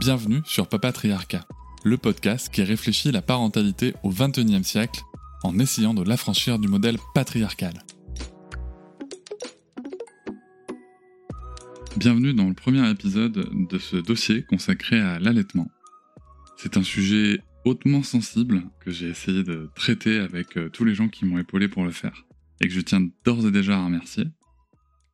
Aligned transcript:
Bienvenue 0.00 0.40
sur 0.46 0.66
Papatriarcat, 0.66 1.46
le 1.84 1.98
podcast 1.98 2.48
qui 2.48 2.62
réfléchit 2.62 3.12
la 3.12 3.20
parentalité 3.20 3.92
au 4.02 4.08
XXIe 4.08 4.64
siècle 4.64 5.02
en 5.42 5.58
essayant 5.58 5.92
de 5.92 6.02
l'affranchir 6.02 6.58
du 6.58 6.68
modèle 6.68 6.96
patriarcal. 7.14 7.74
Bienvenue 11.98 12.32
dans 12.32 12.48
le 12.48 12.54
premier 12.54 12.88
épisode 12.88 13.46
de 13.68 13.78
ce 13.78 13.98
dossier 13.98 14.42
consacré 14.44 14.98
à 14.98 15.18
l'allaitement. 15.18 15.68
C'est 16.56 16.78
un 16.78 16.82
sujet 16.82 17.42
hautement 17.66 18.02
sensible 18.02 18.62
que 18.80 18.90
j'ai 18.90 19.10
essayé 19.10 19.44
de 19.44 19.68
traiter 19.74 20.18
avec 20.18 20.56
euh, 20.56 20.70
tous 20.70 20.86
les 20.86 20.94
gens 20.94 21.10
qui 21.10 21.26
m'ont 21.26 21.36
épaulé 21.36 21.68
pour 21.68 21.84
le 21.84 21.92
faire 21.92 22.24
et 22.62 22.68
que 22.68 22.72
je 22.72 22.80
tiens 22.80 23.06
d'ores 23.26 23.46
et 23.46 23.50
déjà 23.50 23.76
à 23.76 23.84
remercier. 23.84 24.24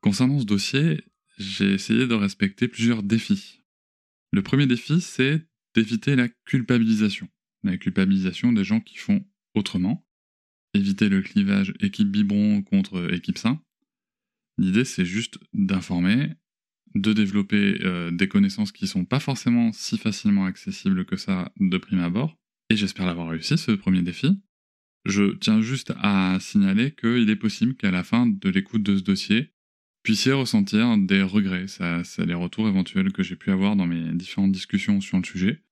Concernant 0.00 0.38
ce 0.38 0.44
dossier, 0.44 1.02
j'ai 1.38 1.72
essayé 1.72 2.06
de 2.06 2.14
respecter 2.14 2.68
plusieurs 2.68 3.02
défis 3.02 3.65
le 4.36 4.42
premier 4.42 4.66
défi, 4.66 5.00
c'est 5.00 5.46
d'éviter 5.74 6.14
la 6.14 6.28
culpabilisation. 6.44 7.26
La 7.64 7.78
culpabilisation 7.78 8.52
des 8.52 8.64
gens 8.64 8.80
qui 8.80 8.98
font 8.98 9.24
autrement. 9.54 10.06
Éviter 10.74 11.08
le 11.08 11.22
clivage 11.22 11.72
équipe 11.80 12.10
biberon 12.10 12.62
contre 12.62 13.14
équipe 13.14 13.38
sain. 13.38 13.62
L'idée, 14.58 14.84
c'est 14.84 15.06
juste 15.06 15.38
d'informer, 15.54 16.34
de 16.94 17.14
développer 17.14 17.78
euh, 17.80 18.10
des 18.10 18.28
connaissances 18.28 18.72
qui 18.72 18.86
sont 18.86 19.06
pas 19.06 19.20
forcément 19.20 19.72
si 19.72 19.96
facilement 19.96 20.44
accessibles 20.44 21.06
que 21.06 21.16
ça 21.16 21.50
de 21.58 21.78
prime 21.78 22.00
abord. 22.00 22.36
Et 22.68 22.76
j'espère 22.76 23.06
l'avoir 23.06 23.30
réussi, 23.30 23.56
ce 23.56 23.72
premier 23.72 24.02
défi. 24.02 24.38
Je 25.06 25.34
tiens 25.36 25.62
juste 25.62 25.94
à 25.96 26.36
signaler 26.40 26.94
qu'il 26.94 27.30
est 27.30 27.36
possible 27.36 27.74
qu'à 27.74 27.90
la 27.90 28.04
fin 28.04 28.26
de 28.26 28.50
l'écoute 28.50 28.82
de 28.82 28.98
ce 28.98 29.02
dossier, 29.02 29.54
puissiez 30.06 30.32
ressentir 30.32 30.96
des 30.98 31.20
regrets. 31.20 31.66
Ça, 31.66 32.04
c'est 32.04 32.24
les 32.24 32.34
retours 32.34 32.68
éventuels 32.68 33.12
que 33.12 33.24
j'ai 33.24 33.34
pu 33.34 33.50
avoir 33.50 33.74
dans 33.74 33.88
mes 33.88 34.12
différentes 34.12 34.52
discussions 34.52 35.00
sur 35.00 35.18
le 35.18 35.24
sujet. 35.24 35.64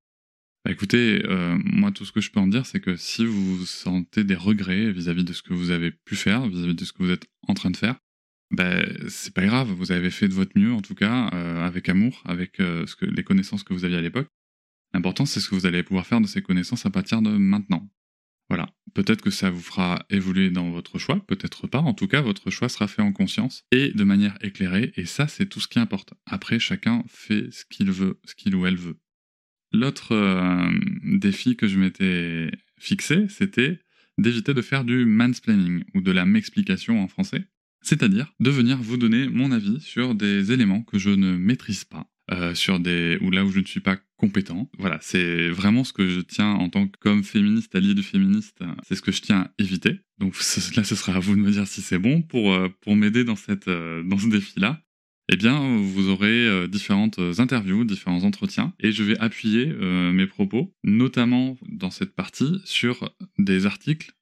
Bah, 0.65 0.73
écoutez, 0.73 1.23
euh, 1.25 1.57
moi 1.65 1.93
tout 1.93 2.05
ce 2.05 2.11
que 2.11 2.21
je 2.21 2.33
peux 2.33 2.41
en 2.41 2.49
dire, 2.49 2.67
c'est 2.67 2.81
que 2.81 2.97
si 2.97 3.25
vous 3.25 3.65
sentez 3.65 4.25
des 4.25 4.35
regrets 4.35 4.91
vis-à-vis 4.91 5.23
de 5.23 5.33
ce 5.33 5.43
que 5.43 5.55
vous 5.55 5.71
avez 5.71 5.93
pu 5.93 6.17
faire, 6.17 6.49
vis-à-vis 6.49 6.75
de 6.75 6.85
ce 6.85 6.93
que 6.93 7.05
vous 7.05 7.13
êtes 7.13 7.27
en 7.47 7.55
train 7.55 7.71
de 7.71 7.77
faire, 7.77 7.95
bah, 8.51 8.83
c'est 9.09 9.33
pas 9.33 9.47
grave, 9.47 9.71
vous 9.71 9.93
avez 9.93 10.11
fait 10.11 10.27
de 10.27 10.35
votre 10.35 10.59
mieux 10.59 10.73
en 10.73 10.83
tout 10.83 10.97
cas, 10.97 11.31
euh, 11.33 11.65
avec 11.65 11.89
amour, 11.89 12.21
avec 12.25 12.59
euh, 12.59 12.85
les 13.03 13.23
connaissances 13.23 13.63
que 13.63 13.73
vous 13.73 13.85
aviez 13.85 13.99
à 13.99 14.03
l'époque. 14.03 14.27
L'important, 14.95 15.27
c'est 15.27 15.39
ce 15.39 15.49
que 15.49 15.55
vous 15.55 15.67
allez 15.67 15.85
pouvoir 15.85 16.09
faire 16.09 16.21
de 16.21 16.27
ces 16.27 16.43
connaissances 16.43 16.87
à 16.87 16.91
partir 16.91 17.23
de 17.23 17.31
maintenant. 17.31 17.89
Voilà. 18.49 18.69
Peut-être 18.95 19.23
que 19.23 19.31
ça 19.31 19.51
vous 19.51 19.61
fera 19.61 20.07
évoluer 20.09 20.51
dans 20.51 20.71
votre 20.71 20.99
choix, 20.99 21.19
peut-être 21.27 21.67
pas. 21.67 21.81
En 21.81 21.95
tout 21.95 22.07
cas, 22.07 22.21
votre 22.21 22.51
choix 22.51 22.69
sera 22.69 22.87
fait 22.87 23.03
en 23.03 23.13
conscience 23.13 23.65
et 23.73 23.91
de 23.91 24.05
manière 24.05 24.39
éclairée. 24.41 24.93
Et 24.97 25.05
ça, 25.05 25.27
c'est 25.27 25.47
tout 25.47 25.61
ce 25.61 25.67
qui 25.67 25.81
importe. 25.81 26.15
Après, 26.27 26.61
chacun 26.61 27.03
fait 27.09 27.53
ce 27.53 27.65
qu'il 27.65 27.91
veut, 27.91 28.21
ce 28.25 28.37
qu'il 28.37 28.55
ou 28.55 28.67
elle 28.67 28.77
veut. 28.77 28.97
L'autre 29.73 30.13
euh, 30.13 30.71
défi 31.03 31.57
que 31.57 31.67
je 31.67 31.79
m'étais 31.79 32.53
fixé, 32.79 33.27
c'était 33.29 33.81
d'éviter 34.17 34.55
de 34.55 34.63
faire 34.63 34.85
du 34.85 35.05
mansplaining 35.05 35.83
ou 35.95 36.01
de 36.01 36.13
la 36.13 36.25
m'explication 36.25 37.03
en 37.03 37.09
français. 37.09 37.45
C'est-à-dire 37.83 38.33
de 38.39 38.51
venir 38.51 38.79
vous 38.79 38.97
donner 38.97 39.29
mon 39.29 39.51
avis 39.51 39.81
sur 39.81 40.15
des 40.15 40.53
éléments 40.53 40.83
que 40.83 40.99
je 40.99 41.11
ne 41.11 41.37
maîtrise 41.37 41.85
pas 41.85 42.09
euh, 42.31 42.55
sur 42.55 42.81
des 42.81 43.19
ou 43.21 43.31
là 43.31 43.45
où 43.45 43.51
je 43.51 43.61
ne 43.61 43.67
suis 43.67 43.81
pas 43.81 43.99
compétent. 44.17 44.71
Voilà, 44.79 44.99
c'est 45.03 45.51
vraiment 45.51 45.85
ce 45.85 45.93
que 45.93 46.09
je 46.09 46.21
tiens 46.21 46.53
en 46.53 46.71
tant 46.71 46.89
que 46.89 46.97
comme 46.99 47.23
féministe, 47.23 47.75
allié 47.75 47.93
du 47.93 48.03
féministe, 48.03 48.61
c'est 48.83 48.95
ce 48.95 49.03
que 49.03 49.13
je 49.13 49.21
tiens 49.21 49.41
à 49.41 49.51
éviter. 49.59 50.01
Donc 50.19 50.35
là, 50.77 50.85
ce 50.85 50.95
sera 50.95 51.17
à 51.17 51.19
vous 51.19 51.37
de 51.37 51.41
me 51.41 51.51
dire 51.51 51.67
si 51.67 51.83
c'est 51.83 51.99
bon 51.99 52.23
pour 52.23 52.55
euh, 52.55 52.69
pour 52.81 52.97
m'aider 52.97 53.25
dans 53.25 53.37
cette 53.37 53.69
euh, 53.69 54.03
dans 54.05 54.19
ce 54.19 54.29
défi-là. 54.29 54.81
Eh 55.31 55.37
bien, 55.37 55.79
vous 55.79 56.11
aurez 56.11 56.69
différentes 56.69 57.19
interviews, 57.39 57.85
différents 57.85 58.25
entretiens, 58.25 58.75
et 58.79 58.93
je 58.93 59.03
vais 59.03 59.19
appuyer 59.21 59.65
mes 59.65 60.27
propos, 60.27 60.75
notamment 60.85 61.57
dans 61.67 61.91
cette 61.91 62.15
partie, 62.15 62.61
sur 62.67 63.11
des 63.39 63.65
articles 63.65 64.13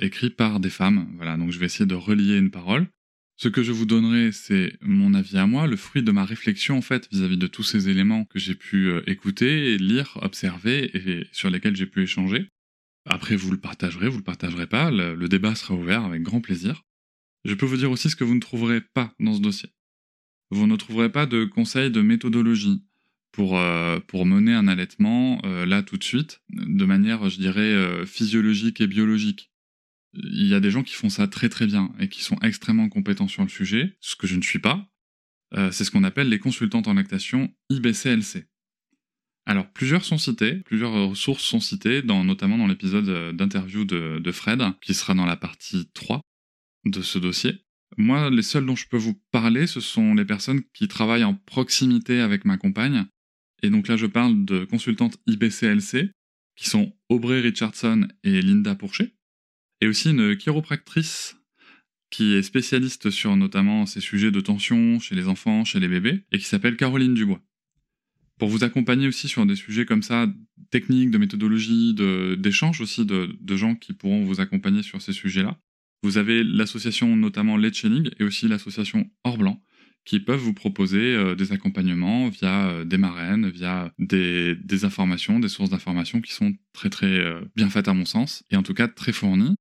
écrits 0.00 0.30
par 0.30 0.58
des 0.58 0.68
femmes. 0.68 1.06
Voilà, 1.14 1.36
donc 1.36 1.52
je 1.52 1.60
vais 1.60 1.66
essayer 1.66 1.86
de 1.86 1.94
relier 1.94 2.36
une 2.36 2.50
parole 2.50 2.88
ce 3.38 3.46
que 3.46 3.62
je 3.62 3.70
vous 3.70 3.86
donnerai, 3.86 4.32
c'est 4.32 4.76
mon 4.80 5.14
avis 5.14 5.38
à 5.38 5.46
moi, 5.46 5.68
le 5.68 5.76
fruit 5.76 6.02
de 6.02 6.10
ma 6.10 6.24
réflexion 6.24 6.76
en 6.76 6.82
fait 6.82 7.08
vis-à-vis 7.12 7.38
de 7.38 7.46
tous 7.46 7.62
ces 7.62 7.88
éléments 7.88 8.24
que 8.24 8.40
j'ai 8.40 8.56
pu 8.56 8.88
euh, 8.88 9.00
écouter, 9.06 9.78
lire, 9.78 10.18
observer 10.22 10.90
et 10.92 11.24
sur 11.30 11.48
lesquels 11.48 11.76
j'ai 11.76 11.86
pu 11.86 12.02
échanger. 12.02 12.48
Après, 13.04 13.36
vous 13.36 13.52
le 13.52 13.56
partagerez, 13.56 14.08
vous 14.08 14.18
le 14.18 14.24
partagerez 14.24 14.66
pas, 14.66 14.90
le, 14.90 15.28
débat 15.28 15.54
sera 15.54 15.74
ouvert 15.74 16.04
avec 16.04 16.22
grand 16.22 16.40
plaisir. 16.40 16.82
Je 17.44 17.54
peux 17.54 17.64
vous 17.64 17.76
dire 17.76 17.92
aussi 17.92 18.10
ce 18.10 18.16
que 18.16 18.24
vous 18.24 18.34
ne 18.34 18.40
trouverez 18.40 18.80
pas 18.80 19.14
dans 19.20 19.34
ce 19.34 19.40
dossier. 19.40 19.70
Vous 20.50 20.66
ne 20.66 20.74
trouverez 20.74 21.12
pas 21.12 21.26
de 21.26 21.44
conseils 21.44 21.92
de 21.92 22.02
méthodologie 22.02 22.82
pour, 23.30 23.56
euh, 23.56 24.00
pour 24.00 24.26
mener 24.26 24.52
un 24.52 24.66
allaitement 24.66 25.40
euh, 25.44 25.64
là 25.64 25.84
tout 25.84 25.96
de 25.96 26.02
suite, 26.02 26.40
de 26.50 26.84
manière, 26.84 27.30
je 27.30 27.38
dirais, 27.38 28.04
physiologique 28.04 28.80
et 28.80 28.88
biologique 28.88 29.47
il 30.14 30.46
y 30.46 30.54
a 30.54 30.60
des 30.60 30.70
gens 30.70 30.82
qui 30.82 30.94
font 30.94 31.10
ça 31.10 31.26
très 31.28 31.48
très 31.48 31.66
bien 31.66 31.92
et 31.98 32.08
qui 32.08 32.22
sont 32.22 32.38
extrêmement 32.40 32.88
compétents 32.88 33.28
sur 33.28 33.42
le 33.42 33.48
sujet, 33.48 33.96
ce 34.00 34.16
que 34.16 34.26
je 34.26 34.36
ne 34.36 34.42
suis 34.42 34.58
pas. 34.58 34.88
Euh, 35.54 35.70
c'est 35.70 35.84
ce 35.84 35.90
qu'on 35.90 36.04
appelle 36.04 36.28
les 36.28 36.38
consultantes 36.38 36.88
en 36.88 36.94
lactation 36.94 37.52
IBCLC. 37.70 38.46
Alors, 39.46 39.70
plusieurs 39.72 40.04
sont 40.04 40.18
cités, 40.18 40.56
plusieurs 40.56 40.92
ressources 40.92 41.42
sont 41.42 41.60
citées, 41.60 42.02
notamment 42.02 42.58
dans 42.58 42.66
l'épisode 42.66 43.08
euh, 43.08 43.32
d'interview 43.32 43.84
de, 43.84 44.18
de, 44.18 44.32
Fred, 44.32 44.62
qui 44.82 44.92
sera 44.92 45.14
dans 45.14 45.24
la 45.24 45.36
partie 45.36 45.90
3 45.94 46.20
de 46.84 47.00
ce 47.00 47.18
dossier. 47.18 47.64
Moi, 47.96 48.28
les 48.28 48.42
seuls 48.42 48.66
dont 48.66 48.76
je 48.76 48.86
peux 48.88 48.98
vous 48.98 49.18
parler, 49.30 49.66
ce 49.66 49.80
sont 49.80 50.14
les 50.14 50.26
personnes 50.26 50.62
qui 50.74 50.86
travaillent 50.86 51.24
en 51.24 51.34
proximité 51.34 52.20
avec 52.20 52.44
ma 52.44 52.58
compagne. 52.58 53.06
Et 53.62 53.70
donc 53.70 53.88
là, 53.88 53.96
je 53.96 54.06
parle 54.06 54.44
de 54.44 54.64
consultantes 54.66 55.16
IBCLC, 55.26 56.10
qui 56.54 56.68
sont 56.68 56.94
Aubrey 57.08 57.40
Richardson 57.40 58.06
et 58.24 58.42
Linda 58.42 58.74
Pourchet 58.74 59.14
et 59.80 59.86
aussi 59.86 60.10
une 60.10 60.36
chiropractrice 60.36 61.36
qui 62.10 62.34
est 62.34 62.42
spécialiste 62.42 63.10
sur 63.10 63.36
notamment 63.36 63.86
ces 63.86 64.00
sujets 64.00 64.30
de 64.30 64.40
tension 64.40 64.98
chez 64.98 65.14
les 65.14 65.28
enfants, 65.28 65.64
chez 65.64 65.80
les 65.80 65.88
bébés, 65.88 66.24
et 66.32 66.38
qui 66.38 66.44
s'appelle 66.44 66.76
Caroline 66.76 67.14
Dubois. 67.14 67.40
Pour 68.38 68.48
vous 68.48 68.64
accompagner 68.64 69.08
aussi 69.08 69.28
sur 69.28 69.44
des 69.46 69.56
sujets 69.56 69.84
comme 69.84 70.02
ça, 70.02 70.26
techniques, 70.70 71.10
de 71.10 71.18
méthodologie, 71.18 71.94
d'échange 72.38 72.80
aussi 72.80 73.04
de, 73.04 73.56
gens 73.56 73.74
qui 73.74 73.92
pourront 73.92 74.24
vous 74.24 74.40
accompagner 74.40 74.82
sur 74.82 75.02
ces 75.02 75.12
sujets-là. 75.12 75.58
Vous 76.02 76.18
avez 76.18 76.44
l'association 76.44 77.16
notamment 77.16 77.56
Let's 77.56 77.84
et 78.18 78.24
aussi 78.24 78.46
l'association 78.46 79.10
Or 79.24 79.36
Blanc, 79.36 79.60
qui 80.04 80.20
peuvent 80.20 80.38
vous 80.38 80.54
proposer 80.54 81.14
euh, 81.14 81.34
des 81.34 81.52
accompagnements 81.52 82.28
via 82.28 82.68
euh, 82.68 82.84
des 82.84 82.98
marraines, 82.98 83.50
via 83.50 83.92
des, 83.98 84.54
des 84.54 84.84
informations, 84.84 85.40
des 85.40 85.48
sources 85.48 85.70
d'informations 85.70 86.20
qui 86.20 86.32
sont 86.32 86.54
très 86.72 86.88
très 86.88 87.18
euh, 87.18 87.40
bien 87.56 87.68
faites 87.68 87.88
à 87.88 87.94
mon 87.94 88.04
sens, 88.04 88.44
et 88.50 88.56
en 88.56 88.62
tout 88.62 88.74
cas 88.74 88.86
très 88.86 89.12
fournies. 89.12 89.56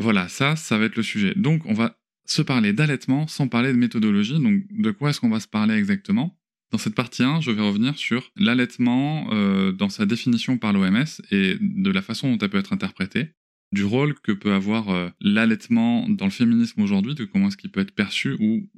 Voilà, 0.00 0.28
ça, 0.28 0.56
ça 0.56 0.78
va 0.78 0.86
être 0.86 0.96
le 0.96 1.02
sujet. 1.02 1.34
Donc, 1.36 1.62
on 1.66 1.74
va 1.74 1.98
se 2.24 2.40
parler 2.40 2.72
d'allaitement 2.72 3.26
sans 3.26 3.48
parler 3.48 3.70
de 3.72 3.76
méthodologie. 3.76 4.40
Donc, 4.40 4.62
de 4.70 4.90
quoi 4.92 5.10
est-ce 5.10 5.20
qu'on 5.20 5.28
va 5.28 5.40
se 5.40 5.48
parler 5.48 5.74
exactement? 5.74 6.38
Dans 6.72 6.78
cette 6.78 6.94
partie 6.94 7.22
1, 7.22 7.40
je 7.40 7.50
vais 7.50 7.60
revenir 7.60 7.98
sur 7.98 8.30
l'allaitement 8.36 9.28
euh, 9.32 9.72
dans 9.72 9.88
sa 9.90 10.06
définition 10.06 10.56
par 10.56 10.72
l'OMS 10.72 11.04
et 11.30 11.56
de 11.60 11.90
la 11.90 12.00
façon 12.00 12.30
dont 12.30 12.38
elle 12.38 12.48
peut 12.48 12.58
être 12.58 12.72
interprétée, 12.72 13.32
du 13.72 13.84
rôle 13.84 14.14
que 14.14 14.32
peut 14.32 14.54
avoir 14.54 14.88
euh, 14.88 15.08
l'allaitement 15.20 16.08
dans 16.08 16.24
le 16.26 16.30
féminisme 16.30 16.80
aujourd'hui, 16.80 17.14
de 17.14 17.24
comment 17.24 17.48
est-ce 17.48 17.56
qu'il 17.56 17.70
peut 17.70 17.80
être 17.80 17.94
perçu, 17.94 18.36
ou 18.40 18.70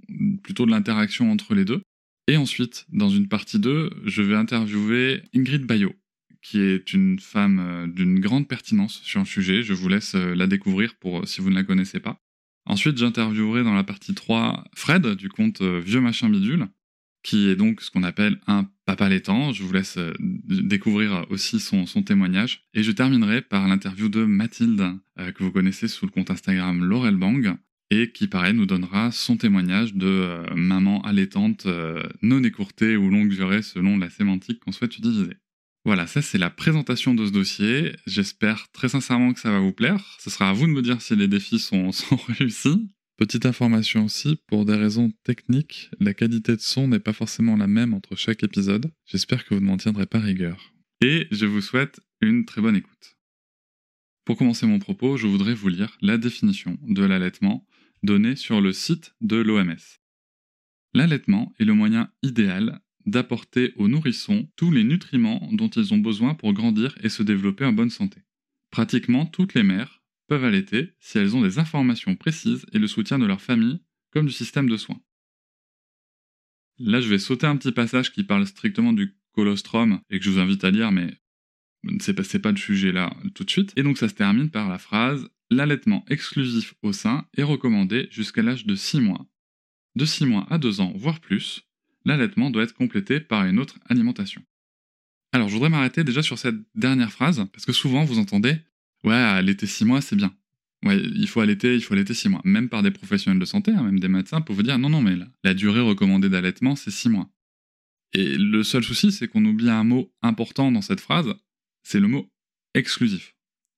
plutôt 0.42 0.66
de 0.66 0.70
l'interaction 0.70 1.30
entre 1.30 1.54
les 1.54 1.64
deux. 1.64 1.82
Et 2.26 2.36
ensuite, 2.36 2.86
dans 2.90 3.10
une 3.10 3.28
partie 3.28 3.60
2, 3.60 3.90
je 4.06 4.22
vais 4.22 4.34
interviewer 4.34 5.22
Ingrid 5.34 5.66
Bayot, 5.66 5.94
qui 6.42 6.60
est 6.60 6.92
une 6.92 7.18
femme 7.18 7.60
euh, 7.60 7.86
d'une 7.86 8.20
grande 8.20 8.48
pertinence 8.48 9.00
sur 9.02 9.20
le 9.20 9.26
sujet. 9.26 9.62
Je 9.62 9.72
vous 9.72 9.88
laisse 9.88 10.14
euh, 10.16 10.34
la 10.34 10.46
découvrir 10.46 10.96
pour 10.96 11.20
euh, 11.20 11.26
si 11.26 11.40
vous 11.40 11.50
ne 11.50 11.54
la 11.54 11.62
connaissez 11.62 12.00
pas. 12.00 12.18
Ensuite, 12.66 12.98
j'interviewerai 12.98 13.62
dans 13.62 13.74
la 13.74 13.84
partie 13.84 14.14
3 14.14 14.64
Fred 14.74 15.06
du 15.14 15.28
compte 15.28 15.62
Vieux 15.62 16.00
Machin 16.00 16.28
Bidule, 16.28 16.68
qui 17.24 17.48
est 17.48 17.56
donc 17.56 17.80
ce 17.80 17.90
qu'on 17.90 18.04
appelle 18.04 18.38
un 18.46 18.68
papa 18.86 19.08
laitant. 19.08 19.52
Je 19.52 19.64
vous 19.64 19.72
laisse 19.72 19.98
découvrir 20.20 21.26
aussi 21.30 21.58
son, 21.58 21.84
témoignage. 22.04 22.62
Et 22.72 22.84
je 22.84 22.92
terminerai 22.92 23.42
par 23.42 23.66
l'interview 23.66 24.08
de 24.08 24.24
Mathilde, 24.24 24.92
que 25.16 25.42
vous 25.42 25.50
connaissez 25.50 25.88
sous 25.88 26.06
le 26.06 26.12
compte 26.12 26.30
Instagram 26.30 26.84
Laurel 26.84 27.16
Bang, 27.16 27.56
et 27.90 28.12
qui, 28.12 28.28
pareil, 28.28 28.54
nous 28.54 28.66
donnera 28.66 29.10
son 29.10 29.36
témoignage 29.36 29.94
de 29.94 30.44
maman 30.54 31.02
allaitante 31.02 31.66
non 32.22 32.44
écourtée 32.44 32.96
ou 32.96 33.10
longue 33.10 33.30
durée 33.30 33.62
selon 33.62 33.98
la 33.98 34.08
sémantique 34.08 34.60
qu'on 34.60 34.70
souhaite 34.70 34.96
utiliser. 34.96 35.32
Voilà, 35.84 36.06
ça 36.06 36.23
c'est 36.23 36.38
la 36.38 36.50
présentation 36.50 37.14
de 37.14 37.26
ce 37.26 37.32
dossier. 37.32 37.96
J'espère 38.06 38.70
très 38.70 38.88
sincèrement 38.88 39.32
que 39.32 39.40
ça 39.40 39.50
va 39.50 39.58
vous 39.58 39.73
plaire. 39.73 40.17
Ce 40.20 40.31
sera 40.31 40.50
à 40.50 40.52
vous 40.52 40.67
de 40.67 40.73
me 40.73 40.82
dire 40.82 41.02
si 41.02 41.17
les 41.17 41.26
défis 41.26 41.58
sont, 41.58 41.90
réussis. 42.29 42.88
Petite 43.17 43.46
information 43.46 44.05
aussi, 44.05 44.38
pour 44.46 44.64
des 44.64 44.76
raisons 44.76 45.12
techniques, 45.25 45.90
la 46.00 46.14
qualité 46.14 46.56
de 46.56 46.61
son 46.61 46.88
n'est 46.88 46.99
pas 46.99 47.12
forcément 47.12 47.56
la 47.56 47.67
même 47.67 47.94
entre 47.94 48.17
chaque 48.17 48.43
épisode. 48.43 48.90
J'espère 49.06 49.44
que 49.44 49.55
vous 49.55 49.61
ne 49.61 49.67
m'en 49.67 49.76
tiendrez 49.76 50.06
pas 50.06 50.19
rigueur. 50.19 50.73
Et 51.00 51.26
je 51.31 51.46
vous 51.46 51.61
souhaite 51.61 52.00
une 52.20 52.44
très 52.44 52.61
bonne 52.61 52.76
écoute. 52.76 53.17
Pour 54.25 54.37
commencer 54.37 54.67
mon 54.67 54.78
propos, 54.78 55.17
je 55.17 55.26
voudrais 55.26 55.55
vous 55.55 55.69
lire 55.69 55.96
la 56.00 56.17
définition 56.17 56.78
de 56.82 57.05
l'allaitement 57.05 57.67
donnée 58.05 58.37
sur 58.37 58.61
le 58.61 58.73
site 58.73 59.14
de 59.20 59.37
l'OMS. 59.37 59.75
L'allaitement 60.94 61.52
est 61.58 61.64
le 61.64 61.75
moyen 61.75 62.11
idéal 62.23 62.81
d'apporter 63.06 63.72
aux 63.76 63.88
nourrissons 63.88 64.49
tous 64.56 64.70
les 64.70 64.84
nutriments 64.84 65.49
dont 65.52 65.69
ils 65.69 65.93
ont 65.94 65.99
besoin 65.99 66.34
pour 66.34 66.52
grandir 66.52 66.96
et 67.02 67.08
se 67.08 67.22
développer 67.22 67.64
en 67.64 67.72
bonne 67.72 67.90
santé. 67.90 68.20
Pratiquement 68.70 69.26
toutes 69.26 69.54
les 69.54 69.62
mères 69.62 70.02
peuvent 70.28 70.44
allaiter 70.44 70.93
si 70.99 71.19
elles 71.19 71.37
ont 71.37 71.43
des 71.43 71.58
informations 71.58 72.16
précises 72.16 72.66
et 72.72 72.78
le 72.78 72.87
soutien 72.87 73.19
de 73.19 73.26
leur 73.26 73.40
famille 73.40 73.81
comme 74.10 74.26
du 74.26 74.32
système 74.32 74.69
de 74.69 74.76
soins. 74.76 75.00
Là, 76.78 77.00
je 77.00 77.08
vais 77.08 77.19
sauter 77.19 77.46
un 77.46 77.56
petit 77.56 77.72
passage 77.72 78.12
qui 78.12 78.25
parle 78.25 78.46
strictement 78.46 78.93
du 78.93 79.16
colostrum 79.32 80.00
et 80.10 80.19
que 80.19 80.25
je 80.25 80.31
vous 80.31 80.38
invite 80.38 80.64
à 80.64 80.70
lire, 80.70 80.93
mais 80.93 81.19
c'est 82.00 82.14
pas, 82.14 82.38
pas 82.38 82.50
le 82.50 82.56
sujet 82.56 82.93
là 82.93 83.14
tout 83.34 83.44
de 83.44 83.50
suite. 83.50 83.72
Et 83.76 83.82
donc 83.82 83.99
ça 83.99 84.08
se 84.08 84.14
termine 84.14 84.50
par 84.50 84.69
la 84.69 84.78
phrase 84.78 85.28
L'allaitement 85.52 86.02
exclusif 86.08 86.72
au 86.81 86.94
sein 86.94 87.26
est 87.37 87.43
recommandé 87.43 88.08
jusqu'à 88.10 88.40
l'âge 88.40 88.64
de 88.64 88.75
6 88.75 89.02
mois. 89.02 89.26
De 89.96 90.06
6 90.06 90.25
mois 90.25 90.46
à 90.49 90.56
2 90.56 90.81
ans, 90.81 90.94
voire 90.96 91.20
plus, 91.20 91.69
l'allaitement 92.04 92.50
doit 92.50 92.62
être 92.62 92.75
complété 92.75 93.20
par 93.20 93.44
une 93.44 93.58
autre 93.58 93.78
alimentation. 93.88 94.43
Alors 95.32 95.49
je 95.49 95.54
voudrais 95.54 95.70
m'arrêter 95.70 96.04
déjà 96.04 96.22
sur 96.22 96.38
cette 96.38 96.56
dernière 96.75 97.12
phrase, 97.12 97.46
parce 97.52 97.64
que 97.64 97.72
souvent 97.72 98.04
vous 98.04 98.19
entendez 98.19 98.58
Ouais, 99.04 99.14
allaiter 99.14 99.66
6 99.66 99.84
mois, 99.84 100.00
c'est 100.00 100.16
bien. 100.16 100.34
Ouais, 100.84 100.99
il 100.99 101.28
faut 101.28 101.40
allaiter, 101.40 101.75
il 101.75 101.82
faut 101.82 101.94
allaiter 101.94 102.14
6 102.14 102.28
mois. 102.28 102.40
Même 102.44 102.69
par 102.69 102.82
des 102.82 102.90
professionnels 102.90 103.40
de 103.40 103.44
santé, 103.44 103.72
hein, 103.72 103.82
même 103.82 104.00
des 104.00 104.08
médecins, 104.08 104.40
pour 104.40 104.54
vous 104.54 104.62
dire 104.62 104.78
non, 104.78 104.90
non, 104.90 105.00
mais 105.00 105.16
la, 105.43 105.54
durée 105.54 105.81
recommandée 105.81 106.28
d'allaitement, 106.28 106.76
c'est 106.76 106.90
6 106.90 107.08
mois. 107.08 107.31
Et 108.12 108.37
le 108.37 108.62
seul 108.62 108.84
souci, 108.84 109.10
c'est 109.10 109.28
qu'on 109.28 109.44
oublie 109.44 109.70
un 109.70 109.84
mot 109.84 110.12
important 110.22 110.70
dans 110.70 110.82
cette 110.82 111.00
phrase, 111.00 111.34
c'est 111.82 112.00
le 112.00 112.08
mot 112.08 112.31
exclusif. 112.75 113.34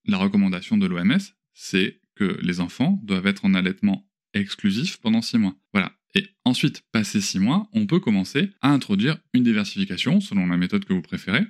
La 0.07 0.19
recommandation 0.19 0.77
de 0.77 0.87
l'OMS, 0.87 1.21
c'est 1.53 2.01
que 2.17 2.39
les 2.43 2.61
enfants 2.61 3.01
doivent 3.03 3.27
être 3.27 3.45
en 3.45 3.55
allaitement 3.55 4.09
exclusif 4.35 4.99
pendant 4.99 5.23
6 5.23 5.39
mois. 5.39 5.57
Voilà. 5.73 5.93
Et 6.15 6.29
ensuite, 6.45 6.83
passé 6.93 7.21
6 7.21 7.41
mois, 7.41 7.69
on 7.73 7.87
peut 7.87 8.01
commencer 8.01 8.51
à 8.63 8.71
introduire 8.71 9.19
une 9.33 9.43
diversification 9.43 10.21
selon 10.21 10.47
la 10.47 10.57
méthode 10.57 10.85
que 10.85 10.93
vous 10.93 11.03
préférez. 11.03 11.45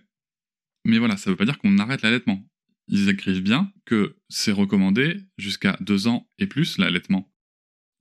Mais 0.85 0.99
voilà, 0.99 1.17
ça 1.17 1.31
ne 1.31 1.33
veut 1.33 1.37
pas 1.37 1.45
dire 1.45 1.59
qu'on 1.59 1.79
arrête 1.79 2.03
l'allaitement. 2.03 2.45
Ils 2.89 3.09
écrivent 3.09 3.43
bien 3.43 3.73
que 3.87 4.17
c'est 4.29 4.53
recommandé 4.53 5.21
jusqu'à 5.39 5.77
2 5.81 6.09
ans 6.09 6.29
et 6.39 6.47
plus 6.47 6.79
l'allaitement. 6.79 7.31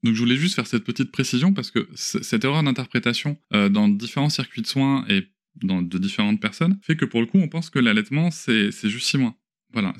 Donc 0.04 0.15
je 0.15 0.19
voulais 0.19 0.36
juste 0.36 0.56
faire 0.56 0.68
cette 0.68 0.83
petite 0.83 1.12
précision 1.12 1.54
parce 1.54 1.71
que 1.71 1.88
cette 1.95 2.44
erreur 2.44 2.62
d'interprétation 2.63 3.38
euh, 3.54 3.69
dans 3.69 3.88
différents 3.88 4.30
circuits 4.30 4.62
de 4.62 4.68
soins 4.68 5.06
et 5.07 5.30
de 5.62 5.98
différentes 5.98 6.42
personnes 6.42 6.80
fait 6.81 6.98
que 6.98 7.06
pour 7.06 7.21
le 7.21 7.27
coup 7.27 7.38
on 7.38 7.48
pense 7.48 7.69
que 7.69 7.80
l'allaitement 7.80 8.30
c'est 8.30 8.71
juste 8.71 9.07
6 9.07 9.18
mois. 9.19 9.38
Voilà, 9.71 9.94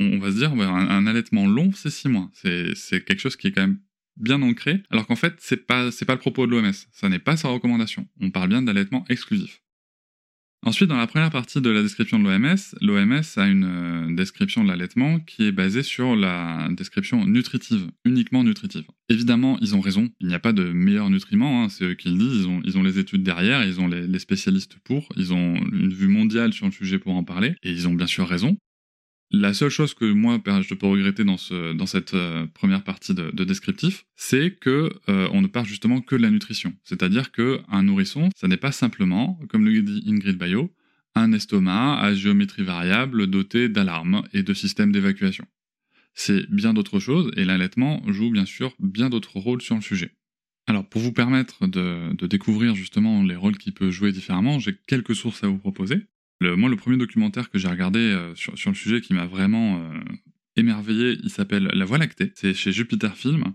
on, 0.00 0.18
va 0.18 0.30
se 0.32 0.36
dire 0.36 0.52
un, 0.52 1.06
allaitement 1.06 1.46
long 1.46 1.72
c'est 1.72 1.90
6 1.90 2.08
mois. 2.08 2.30
C'est 2.34 3.04
quelque 3.04 3.20
chose 3.20 3.36
qui 3.36 3.46
est 3.46 3.52
quand 3.52 3.62
même 3.62 3.80
bien 4.18 4.42
ancré, 4.42 4.82
alors 4.90 5.06
qu'en 5.06 5.16
fait 5.16 5.34
c'est 5.38 5.66
pas 5.66 5.90
pas 6.06 6.14
le 6.14 6.18
propos 6.18 6.46
de 6.46 6.52
l'OMS, 6.52 6.72
ça 6.92 7.08
n'est 7.08 7.18
pas 7.18 7.36
sa 7.36 7.48
recommandation. 7.48 8.06
On 8.20 8.30
parle 8.30 8.48
bien 8.48 8.62
d'allaitement 8.62 9.04
exclusif. 9.08 9.62
Ensuite, 10.64 10.88
dans 10.88 10.96
la 10.96 11.06
première 11.06 11.30
partie 11.30 11.60
de 11.60 11.70
la 11.70 11.82
description 11.82 12.18
de 12.18 12.24
l'OMS, 12.24 12.56
l'OMS 12.80 13.22
a 13.36 13.46
une 13.46 13.64
euh, 13.64 14.14
description 14.14 14.64
de 14.64 14.68
l'allaitement 14.68 15.20
qui 15.20 15.46
est 15.46 15.52
basée 15.52 15.84
sur 15.84 16.16
la 16.16 16.68
description 16.72 17.24
nutritive, 17.26 17.86
uniquement 18.04 18.42
nutritive. 18.42 18.84
Évidemment, 19.08 19.56
ils 19.60 19.76
ont 19.76 19.80
raison, 19.80 20.10
il 20.20 20.26
n'y 20.26 20.34
a 20.34 20.40
pas 20.40 20.52
de 20.52 20.64
meilleurs 20.64 21.10
nutriments, 21.10 21.62
hein, 21.62 21.68
c'est 21.68 21.84
eux 21.84 21.94
qui 21.94 22.08
le 22.08 22.18
disent, 22.18 22.48
ils 22.64 22.76
ont, 22.76 22.82
les 22.82 22.98
études 22.98 23.22
derrière, 23.22 23.64
ils 23.64 23.80
ont 23.80 23.86
les 23.86 24.18
spécialistes 24.18 24.78
pour, 24.82 25.08
ils 25.16 25.32
ont 25.32 25.54
une 25.72 25.94
vue 25.94 26.08
mondiale 26.08 26.52
sur 26.52 26.66
le 26.66 26.72
sujet 26.72 26.98
pour 26.98 27.14
en 27.14 27.22
parler, 27.22 27.54
et 27.62 27.70
ils 27.70 27.86
ont 27.86 27.94
bien 27.94 28.08
sûr 28.08 28.26
raison. 28.26 28.58
La 29.30 29.52
seule 29.52 29.68
chose 29.68 29.92
que 29.92 30.10
moi 30.10 30.40
je 30.62 30.74
peux 30.74 30.86
regretter 30.86 31.22
dans, 31.22 31.36
ce, 31.36 31.74
dans 31.74 31.84
cette 31.84 32.14
euh, 32.14 32.46
première 32.46 32.82
partie 32.82 33.12
de, 33.12 33.44
descriptif, 33.44 34.06
c'est 34.16 34.56
que 34.58 34.90
euh, 35.10 35.28
on 35.32 35.42
ne 35.42 35.46
parle 35.46 35.66
justement 35.66 36.00
que 36.00 36.16
de 36.16 36.22
la 36.22 36.30
nutrition. 36.30 36.74
C'est-à-dire 36.84 37.30
que 37.30 37.60
un 37.68 37.82
nourrisson, 37.82 38.30
ça 38.34 38.48
n'est 38.48 38.56
pas 38.56 38.72
simplement, 38.72 39.38
comme 39.50 39.66
le 39.66 39.82
dit 39.82 40.02
Ingrid 40.06 40.38
Bayo, 40.38 40.74
un 41.14 41.32
estomac 41.32 41.98
à 41.98 42.14
géométrie 42.14 42.62
variable 42.62 43.26
doté 43.26 43.68
d'alarmes 43.68 44.22
et 44.32 44.42
de 44.42 44.54
systèmes 44.54 44.92
d'évacuation. 44.92 45.44
C'est 46.14 46.50
bien 46.50 46.72
d'autres 46.72 46.98
choses 46.98 47.30
et 47.36 47.44
l'allaitement 47.44 48.02
joue 48.06 48.30
bien 48.30 48.46
sûr 48.46 48.74
bien 48.78 49.10
d'autres 49.10 49.38
rôles 49.38 49.60
sur 49.60 49.74
le 49.74 49.82
sujet. 49.82 50.10
Alors 50.66 50.88
pour 50.88 51.02
vous 51.02 51.12
permettre 51.12 51.66
de, 51.66 52.14
de 52.14 52.26
découvrir 52.26 52.74
justement 52.74 53.22
les 53.22 53.36
rôles 53.36 53.58
qu'il 53.58 53.74
peut 53.74 53.90
jouer 53.90 54.10
différemment, 54.10 54.58
j'ai 54.58 54.74
quelques 54.86 55.14
sources 55.14 55.44
à 55.44 55.48
vous 55.48 55.58
proposer. 55.58 56.06
Le, 56.40 56.56
moi, 56.56 56.70
le 56.70 56.76
premier 56.76 56.96
documentaire 56.96 57.50
que 57.50 57.58
j'ai 57.58 57.68
regardé 57.68 57.98
euh, 57.98 58.34
sur, 58.34 58.56
sur, 58.56 58.70
le 58.70 58.76
sujet 58.76 59.00
qui 59.00 59.14
m'a 59.14 59.26
vraiment 59.26 59.78
euh, 59.78 59.98
émerveillé, 60.56 61.18
il 61.22 61.30
s'appelle 61.30 61.64
La 61.72 61.84
Voie 61.84 61.98
lactée. 61.98 62.32
C'est 62.34 62.54
chez 62.54 62.72
Jupiter 62.72 63.16
Film. 63.16 63.54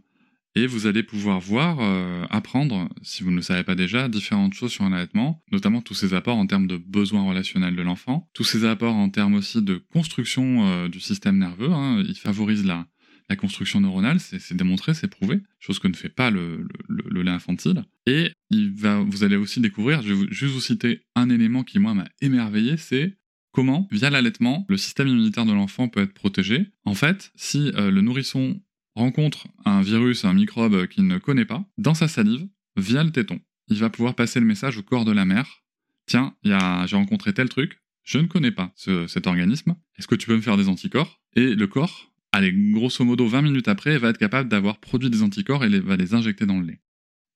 Et 0.55 0.67
vous 0.67 0.85
allez 0.85 1.01
pouvoir 1.01 1.39
voir, 1.39 1.79
euh, 1.79 2.25
apprendre, 2.29 2.87
si 3.01 3.23
vous 3.23 3.31
ne 3.31 3.37
le 3.37 3.41
savez 3.41 3.63
pas 3.63 3.73
déjà, 3.73 4.07
différentes 4.07 4.53
choses 4.53 4.71
sur 4.71 4.83
un 4.83 4.93
allaitement, 4.93 5.41
notamment 5.51 5.81
tous 5.81 5.95
ses 5.95 6.13
apports 6.13 6.37
en 6.37 6.45
termes 6.45 6.67
de 6.67 6.77
besoins 6.77 7.27
relationnels 7.27 7.75
de 7.75 7.81
l'enfant, 7.81 8.29
tous 8.33 8.43
ses 8.43 8.63
apports 8.63 8.93
en 8.93 9.09
termes 9.09 9.33
aussi 9.33 9.63
de 9.63 9.77
construction 9.91 10.87
du 10.89 10.99
système 10.99 11.39
nerveux. 11.39 11.71
Hein. 11.71 12.03
Il 12.07 12.13
favorise 12.13 12.63
la, 12.63 12.85
la 13.29 13.35
construction 13.35 13.81
neuronale, 13.81 14.19
c'est 14.19 14.55
démontré, 14.55 14.93
c'est 14.93 15.07
prouvé, 15.07 15.41
chose 15.59 15.79
que 15.79 15.87
ne 15.87 15.95
fait 15.95 16.09
pas 16.09 16.31
le, 16.31 16.67
lait 16.89 17.31
infantile. 17.31 17.83
Et 18.05 18.31
vous 18.51 19.23
allez 19.23 19.35
aussi 19.35 19.59
découvrir, 19.59 20.01
je 20.01 20.13
vais 20.13 20.27
juste 20.31 20.53
vous 20.53 20.61
citer 20.61 21.01
un 21.15 21.29
élément 21.29 21.63
qui 21.63 21.79
moi 21.79 21.93
m'a 21.93 22.07
émerveillé, 22.21 22.77
c'est 22.77 23.17
comment, 23.51 23.87
via 23.91 24.09
l'allaitement, 24.09 24.65
le 24.67 24.77
système 24.77 25.07
immunitaire 25.07 25.45
de 25.45 25.53
l'enfant 25.53 25.87
peut 25.87 26.01
être 26.01 26.13
protégé. 26.13 26.67
En 26.85 26.95
fait, 26.95 27.31
si 27.35 27.71
euh, 27.75 27.91
le 27.91 28.01
nourrisson 28.01 28.61
rencontre 28.95 29.47
un 29.65 29.81
virus, 29.81 30.25
un 30.25 30.33
microbe 30.33 30.87
qu'il 30.87 31.07
ne 31.07 31.17
connaît 31.17 31.45
pas, 31.45 31.65
dans 31.77 31.93
sa 31.93 32.07
salive, 32.07 32.47
via 32.75 33.03
le 33.03 33.11
téton, 33.11 33.39
il 33.67 33.77
va 33.77 33.89
pouvoir 33.89 34.15
passer 34.15 34.39
le 34.39 34.45
message 34.45 34.77
au 34.77 34.83
corps 34.83 35.05
de 35.05 35.11
la 35.11 35.25
mère. 35.25 35.63
Tiens, 36.05 36.35
j'ai 36.43 36.95
rencontré 36.95 37.33
tel 37.33 37.47
truc, 37.47 37.79
je 38.03 38.19
ne 38.19 38.27
connais 38.27 38.51
pas 38.51 38.73
cet 38.75 39.27
organisme, 39.27 39.75
est-ce 39.97 40.07
que 40.07 40.15
tu 40.15 40.27
peux 40.27 40.35
me 40.35 40.41
faire 40.41 40.57
des 40.57 40.67
anticorps? 40.67 41.21
Et 41.35 41.55
le 41.55 41.67
corps 41.67 42.12
allez, 42.33 42.51
grosso 42.51 43.05
modo 43.05 43.25
20 43.27 43.41
minutes 43.43 43.69
après, 43.69 43.91
elle 43.91 43.99
va 43.99 44.09
être 44.09 44.17
capable 44.17 44.49
d'avoir 44.49 44.79
produit 44.79 45.09
des 45.09 45.23
anticorps 45.23 45.63
et 45.63 45.79
va 45.79 45.95
les 45.95 46.13
injecter 46.13 46.45
dans 46.45 46.59
le 46.59 46.67
lait. 46.67 46.81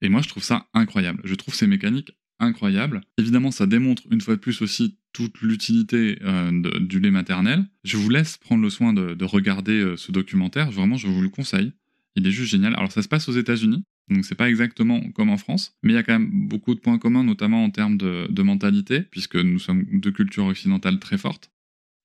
Et 0.01 0.09
moi, 0.09 0.21
je 0.21 0.27
trouve 0.27 0.43
ça 0.43 0.67
incroyable. 0.73 1.21
Je 1.23 1.35
trouve 1.35 1.55
ces 1.55 1.67
mécaniques 1.67 2.11
incroyables. 2.39 3.01
Évidemment, 3.17 3.51
ça 3.51 3.65
démontre 3.65 4.03
une 4.11 4.21
fois 4.21 4.35
de 4.35 4.41
plus 4.41 4.61
aussi 4.61 4.97
toute 5.13 5.41
l'utilité 5.41 6.19
euh, 6.21 6.79
du 6.79 6.99
lait 6.99 7.11
maternel. 7.11 7.65
Je 7.83 7.97
vous 7.97 8.09
laisse 8.09 8.37
prendre 8.37 8.61
le 8.61 8.69
soin 8.69 8.93
de, 8.93 9.23
regarder 9.23 9.79
euh, 9.79 9.97
ce 9.97 10.11
documentaire. 10.11 10.69
Vraiment, 10.69 10.97
je 10.97 11.07
vous 11.07 11.21
le 11.21 11.29
conseille. 11.29 11.71
Il 12.15 12.27
est 12.27 12.31
juste 12.31 12.51
génial. 12.51 12.75
Alors, 12.75 12.91
ça 12.91 13.01
se 13.01 13.07
passe 13.07 13.29
aux 13.29 13.33
États-Unis. 13.33 13.83
Donc 14.09 14.23
c'est 14.23 14.35
pas 14.35 14.49
exactement 14.49 15.01
comme 15.11 15.29
en 15.29 15.37
France, 15.37 15.75
mais 15.83 15.91
il 15.91 15.95
y 15.95 15.99
a 15.99 16.03
quand 16.03 16.17
même 16.17 16.47
beaucoup 16.47 16.73
de 16.73 16.79
points 16.79 16.97
communs, 16.97 17.23
notamment 17.23 17.63
en 17.63 17.69
termes 17.69 17.97
de, 17.97 18.41
mentalité, 18.41 19.01
puisque 19.01 19.35
nous 19.35 19.59
sommes 19.59 19.85
de 19.91 20.09
culture 20.09 20.45
occidentale 20.45 20.99
très 20.99 21.17
forte. 21.17 21.51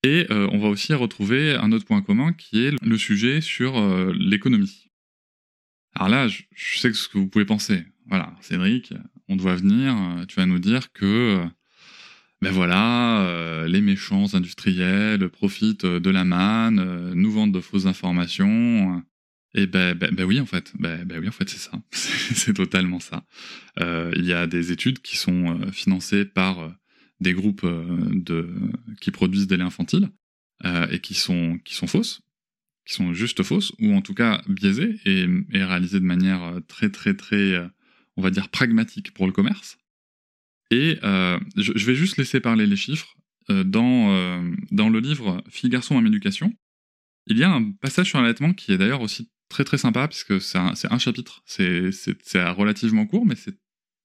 Et 0.03 0.27
euh, 0.29 0.49
on 0.51 0.59
va 0.59 0.67
aussi 0.67 0.93
retrouver 0.93 1.55
un 1.55 1.71
autre 1.71 1.85
point 1.85 2.01
commun 2.01 2.33
qui 2.33 2.65
est 2.65 2.71
le 2.83 2.97
sujet 2.97 3.39
sur 3.39 3.77
euh, 3.77 4.13
l'économie. 4.17 4.89
Alors 5.95 6.09
là, 6.09 6.27
je, 6.27 6.43
sais 6.77 6.91
ce 6.91 7.07
que 7.07 7.17
vous 7.17 7.27
pouvez 7.27 7.45
penser. 7.45 7.85
Voilà, 8.07 8.35
Cédric, 8.41 8.93
on 9.29 9.37
doit 9.37 9.55
venir, 9.55 9.95
euh, 9.95 10.25
tu 10.25 10.35
vas 10.35 10.45
nous 10.45 10.59
dire 10.59 10.91
que, 10.91 11.41
ben 12.41 12.51
voilà, 12.51 13.65
les 13.67 13.79
méchants 13.79 14.33
industriels 14.33 15.29
profitent 15.29 15.85
de 15.85 16.09
la 16.09 16.25
manne, 16.25 17.13
nous 17.13 17.31
vendent 17.31 17.53
de 17.53 17.61
fausses 17.61 17.85
informations. 17.85 19.01
Et 19.55 19.65
ben, 19.65 19.95
ben, 19.95 20.13
ben 20.13 20.25
oui, 20.25 20.41
en 20.41 20.45
fait, 20.45 20.73
ben, 20.77 21.05
ben 21.05 21.19
oui, 21.21 21.29
en 21.29 21.31
fait, 21.31 21.47
c'est 21.47 21.59
ça. 21.59 21.71
c'est 21.91 22.53
totalement 22.53 22.99
ça. 22.99 23.23
Il 23.79 24.25
y 24.25 24.33
a 24.33 24.45
des 24.45 24.73
études 24.73 24.99
qui 24.99 25.15
sont 25.15 25.71
financées 25.71 26.25
par 26.25 26.75
des 27.23 27.33
groupes 27.33 27.63
euh, 27.63 27.83
de, 28.11 28.53
qui 29.01 29.09
produisent 29.09 29.47
des 29.47 29.57
laits 29.57 29.65
infantiles 29.65 30.09
euh, 30.65 30.87
et 30.91 30.99
qui 30.99 31.15
sont, 31.15 31.57
qui 31.65 31.73
sont 31.73 31.87
fausses, 31.87 32.21
qui 32.85 32.93
sont 32.93 33.13
juste 33.13 33.41
fausses, 33.41 33.73
ou 33.79 33.93
en 33.93 34.01
tout 34.01 34.13
cas 34.13 34.43
biaisées 34.47 34.99
et, 35.05 35.25
réalisées 35.51 35.99
de 35.99 36.05
manière 36.05 36.43
euh, 36.43 36.59
très 36.59 36.89
très 36.89 37.15
très, 37.15 37.57
on 38.17 38.21
va 38.21 38.29
dire, 38.29 38.49
pragmatique 38.49 39.13
pour 39.13 39.25
le 39.25 39.31
commerce. 39.33 39.77
Et 40.69 40.97
je, 41.03 41.85
vais 41.85 41.95
juste 41.95 42.17
laisser 42.17 42.39
parler 42.39 42.65
les 42.65 42.75
chiffres. 42.75 43.15
dans, 43.49 44.43
dans 44.71 44.89
le 44.89 44.99
livre 44.99 45.43
Fille 45.47 45.69
garçon 45.69 45.99
à 45.99 46.07
éducation, 46.07 46.51
il 47.27 47.37
y 47.37 47.43
a 47.43 47.51
un 47.51 47.71
passage 47.73 48.09
sur 48.09 48.19
l'allaitement 48.19 48.53
qui 48.53 48.71
est 48.71 48.77
d'ailleurs 48.79 49.01
aussi 49.01 49.29
très 49.49 49.63
très 49.63 49.77
sympa 49.77 50.07
puisque 50.07 50.41
c'est 50.41 50.57
un, 50.57 50.73
un, 50.89 50.97
chapitre, 50.97 51.43
c'est 51.45 51.91
relativement 52.49 53.05
court, 53.05 53.27
mais 53.27 53.35
c'est 53.35 53.55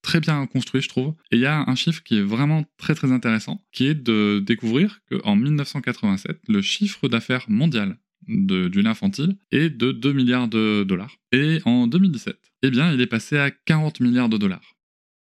très 0.03 0.21
bien 0.21 0.47
construit, 0.47 0.81
je 0.81 0.89
trouve. 0.89 1.15
Et 1.31 1.37
il 1.37 1.41
y 1.41 1.47
a 1.47 1.65
un 1.67 1.75
chiffre 1.75 2.03
qui 2.03 2.19
est 2.19 2.23
vraiment 2.23 2.65
très 2.77 2.95
très 2.95 3.13
intéressant, 3.13 3.65
qui 3.73 3.87
est 3.87 3.95
de 3.95 4.43
découvrir 4.45 5.01
qu'en 5.11 5.37
1987, 5.37 6.41
le 6.49 6.63
chiffre 6.63 7.09
d'affaires 7.09 7.45
mondial 7.49 7.99
de, 8.27 8.69
du 8.69 8.83
lait 8.83 8.89
infantile 8.89 9.37
est 9.51 9.71
de 9.71 9.93
2 9.93 10.13
milliards 10.13 10.49
de 10.49 10.85
dollars. 10.87 11.17
Et 11.33 11.61
en 11.65 11.87
2017, 11.87 12.37
eh 12.63 12.71
bien, 12.71 12.93
il 12.93 13.01
est 13.01 13.07
passé 13.07 13.39
à 13.39 13.51
40 13.51 14.01
milliards 14.01 14.29
de 14.29 14.37
dollars. 14.37 14.77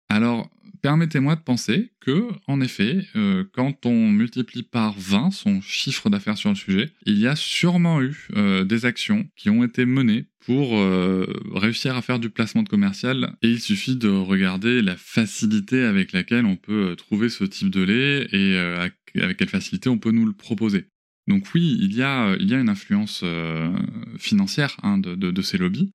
Alors, 0.09 0.49
permettez-moi 0.81 1.35
de 1.35 1.41
penser 1.41 1.91
que, 1.99 2.29
en 2.47 2.61
effet, 2.61 3.05
euh, 3.15 3.43
quand 3.53 3.85
on 3.85 4.09
multiplie 4.09 4.63
par 4.63 4.97
20 4.97 5.31
son 5.31 5.61
chiffre 5.61 6.09
d'affaires 6.09 6.37
sur 6.37 6.49
le 6.49 6.55
sujet, 6.55 6.91
il 7.05 7.17
y 7.17 7.27
a 7.27 7.35
sûrement 7.35 8.01
eu 8.01 8.27
euh, 8.35 8.63
des 8.63 8.85
actions 8.85 9.27
qui 9.35 9.49
ont 9.49 9.63
été 9.63 9.85
menées 9.85 10.25
pour 10.39 10.77
euh, 10.77 11.25
réussir 11.53 11.95
à 11.95 12.01
faire 12.01 12.19
du 12.19 12.29
placement 12.29 12.63
de 12.63 12.69
commercial. 12.69 13.35
Et 13.41 13.49
il 13.49 13.59
suffit 13.59 13.95
de 13.95 14.09
regarder 14.09 14.81
la 14.81 14.95
facilité 14.95 15.83
avec 15.83 16.13
laquelle 16.13 16.45
on 16.45 16.55
peut 16.55 16.95
trouver 16.97 17.29
ce 17.29 17.43
type 17.43 17.69
de 17.69 17.81
lait 17.81 18.27
et 18.31 18.57
avec 19.21 19.37
quelle 19.37 19.49
facilité 19.49 19.89
on 19.89 19.97
peut 19.97 20.11
nous 20.11 20.25
le 20.25 20.33
proposer. 20.33 20.85
Donc 21.27 21.53
oui, 21.53 21.77
il 21.81 21.93
y 21.93 22.03
a, 22.03 22.35
il 22.39 22.49
y 22.49 22.53
a 22.53 22.59
une 22.59 22.69
influence 22.69 23.25
financière 24.17 24.77
hein, 24.83 24.97
de, 24.97 25.41
ces 25.41 25.57
lobbies. 25.57 25.91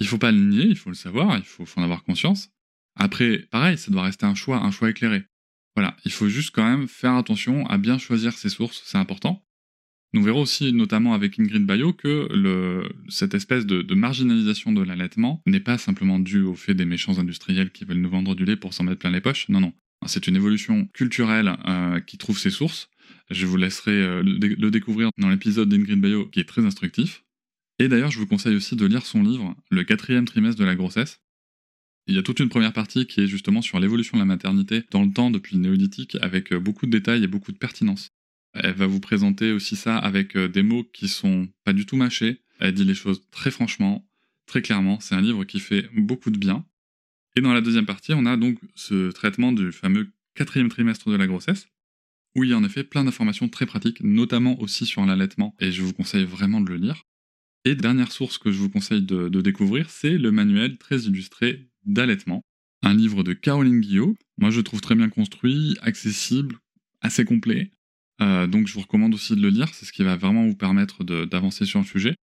Il 0.00 0.06
faut 0.06 0.18
pas 0.18 0.32
le 0.32 0.40
nier, 0.40 0.66
il 0.66 0.76
faut 0.76 0.90
le 0.90 0.96
savoir, 0.96 1.38
il 1.38 1.44
faut 1.44 1.64
en 1.76 1.82
avoir 1.82 2.04
conscience. 2.04 2.50
Après, 2.96 3.38
pareil, 3.50 3.78
ça 3.78 3.90
doit 3.90 4.02
rester 4.02 4.26
un 4.26 4.34
choix, 4.34 4.58
un 4.58 4.70
choix 4.70 4.90
éclairé. 4.90 5.24
Voilà, 5.76 5.96
il 6.04 6.12
faut 6.12 6.28
juste 6.28 6.54
quand 6.54 6.64
même 6.64 6.86
faire 6.86 7.14
attention 7.14 7.66
à 7.66 7.78
bien 7.78 7.98
choisir 7.98 8.32
ses 8.32 8.48
sources, 8.48 8.82
c'est 8.84 8.98
important. 8.98 9.44
Nous 10.12 10.22
verrons 10.22 10.42
aussi, 10.42 10.72
notamment 10.72 11.12
avec 11.12 11.40
Ingrid 11.40 11.66
Bayo, 11.66 11.92
que 11.92 12.28
le, 12.32 12.88
cette 13.08 13.34
espèce 13.34 13.66
de, 13.66 13.82
de 13.82 13.94
marginalisation 13.96 14.70
de 14.70 14.80
l'allaitement 14.80 15.42
n'est 15.44 15.58
pas 15.58 15.76
simplement 15.76 16.20
due 16.20 16.42
au 16.42 16.54
fait 16.54 16.74
des 16.74 16.84
méchants 16.84 17.18
industriels 17.18 17.72
qui 17.72 17.84
veulent 17.84 17.98
nous 17.98 18.10
vendre 18.10 18.36
du 18.36 18.44
lait 18.44 18.54
pour 18.54 18.74
s'en 18.74 18.84
mettre 18.84 19.00
plein 19.00 19.10
les 19.10 19.20
poches. 19.20 19.48
Non, 19.48 19.60
non. 19.60 19.72
C'est 20.06 20.28
une 20.28 20.36
évolution 20.36 20.86
culturelle 20.92 21.56
euh, 21.66 21.98
qui 22.00 22.18
trouve 22.18 22.38
ses 22.38 22.50
sources. 22.50 22.90
Je 23.30 23.46
vous 23.46 23.56
laisserai 23.56 23.90
euh, 23.90 24.22
le, 24.22 24.70
découvrir 24.70 25.10
dans 25.18 25.30
l'épisode 25.30 25.68
d'Ingrid 25.68 26.00
Bayo 26.00 26.26
qui 26.26 26.40
est 26.40 26.48
très 26.48 26.64
instructif. 26.64 27.24
Et 27.78 27.88
d'ailleurs, 27.88 28.10
je 28.10 28.18
vous 28.18 28.26
conseille 28.26 28.54
aussi 28.54 28.76
de 28.76 28.86
lire 28.86 29.04
son 29.06 29.22
livre, 29.22 29.56
Le 29.70 29.82
quatrième 29.82 30.26
trimestre 30.26 30.60
de 30.60 30.64
la 30.64 30.76
grossesse, 30.76 31.23
il 32.06 32.14
y 32.14 32.18
a 32.18 32.22
toute 32.22 32.40
une 32.40 32.48
première 32.48 32.72
partie 32.72 33.06
qui 33.06 33.22
est 33.22 33.26
justement 33.26 33.62
sur 33.62 33.80
l'évolution 33.80 34.18
de 34.18 34.22
la 34.22 34.26
maternité 34.26 34.84
dans 34.90 35.02
le 35.02 35.12
temps 35.12 35.30
depuis 35.30 35.56
le 35.56 35.62
néolithique 35.62 36.16
avec 36.20 36.52
euh, 36.52 36.60
beaucoup 36.60 36.86
de 36.86 36.90
détails 36.90 37.24
et 37.24 37.28
beaucoup 37.28 37.52
de 37.52 37.56
pertinence. 37.58 38.10
Elle 38.52 38.74
va 38.74 38.86
vous 38.86 39.00
présenter 39.00 39.52
aussi 39.52 39.74
ça 39.74 39.98
avec 39.98 40.36
euh, 40.36 40.48
des 40.48 40.62
mots 40.62 40.84
qui 40.84 41.08
sont 41.08 41.48
pas 41.64 41.72
du 41.72 41.86
tout 41.86 41.96
mâchés. 41.96 42.40
Elle 42.60 42.74
dit 42.74 42.84
les 42.84 42.94
choses 42.94 43.22
très 43.30 43.50
franchement, 43.50 44.06
très 44.46 44.62
clairement. 44.62 45.00
C'est 45.00 45.14
un 45.14 45.22
livre 45.22 45.44
qui 45.44 45.60
fait 45.60 45.88
beaucoup 45.96 46.30
de 46.30 46.38
bien. 46.38 46.64
Et 47.36 47.40
dans 47.40 47.52
la 47.52 47.62
deuxième 47.62 47.86
partie, 47.86 48.12
on 48.12 48.26
a 48.26 48.36
donc 48.36 48.58
ce 48.74 49.10
traitement 49.10 49.52
du 49.52 49.72
fameux 49.72 50.12
quatrième 50.34 50.68
trimestre 50.68 51.10
de 51.10 51.16
la 51.16 51.26
grossesse, 51.26 51.66
où 52.36 52.44
il 52.44 52.50
y 52.50 52.52
a 52.52 52.58
en 52.58 52.64
effet 52.64 52.84
plein 52.84 53.04
d'informations 53.04 53.48
très 53.48 53.66
pratiques, 53.66 54.02
notamment 54.02 54.60
aussi 54.60 54.86
sur 54.86 55.04
l'allaitement, 55.04 55.56
et 55.58 55.72
je 55.72 55.82
vous 55.82 55.92
conseille 55.92 56.24
vraiment 56.24 56.60
de 56.60 56.68
le 56.68 56.76
lire. 56.76 57.04
Et 57.64 57.74
dernière 57.74 58.12
source 58.12 58.38
que 58.38 58.52
je 58.52 58.58
vous 58.58 58.68
conseille 58.68 59.02
de, 59.02 59.28
de 59.28 59.40
découvrir, 59.40 59.90
c'est 59.90 60.18
le 60.18 60.30
manuel 60.30 60.76
très 60.76 61.02
illustré 61.02 61.70
d'allaitement, 61.86 62.42
un 62.82 62.94
livre 62.94 63.22
de 63.22 63.32
Caroline 63.32 63.80
Guillot. 63.80 64.16
Moi, 64.38 64.50
je 64.50 64.58
le 64.58 64.62
trouve 64.62 64.80
très 64.80 64.94
bien 64.94 65.08
construit, 65.08 65.76
accessible, 65.82 66.56
assez 67.00 67.24
complet. 67.24 67.70
Euh, 68.20 68.46
donc, 68.46 68.66
je 68.66 68.74
vous 68.74 68.80
recommande 68.80 69.14
aussi 69.14 69.34
de 69.34 69.40
le 69.40 69.48
lire. 69.48 69.72
C'est 69.74 69.86
ce 69.86 69.92
qui 69.92 70.02
va 70.02 70.16
vraiment 70.16 70.46
vous 70.46 70.56
permettre 70.56 71.04
d'avancer 71.04 71.64
sur 71.64 71.80
le 71.80 71.86
sujet. 71.86 72.14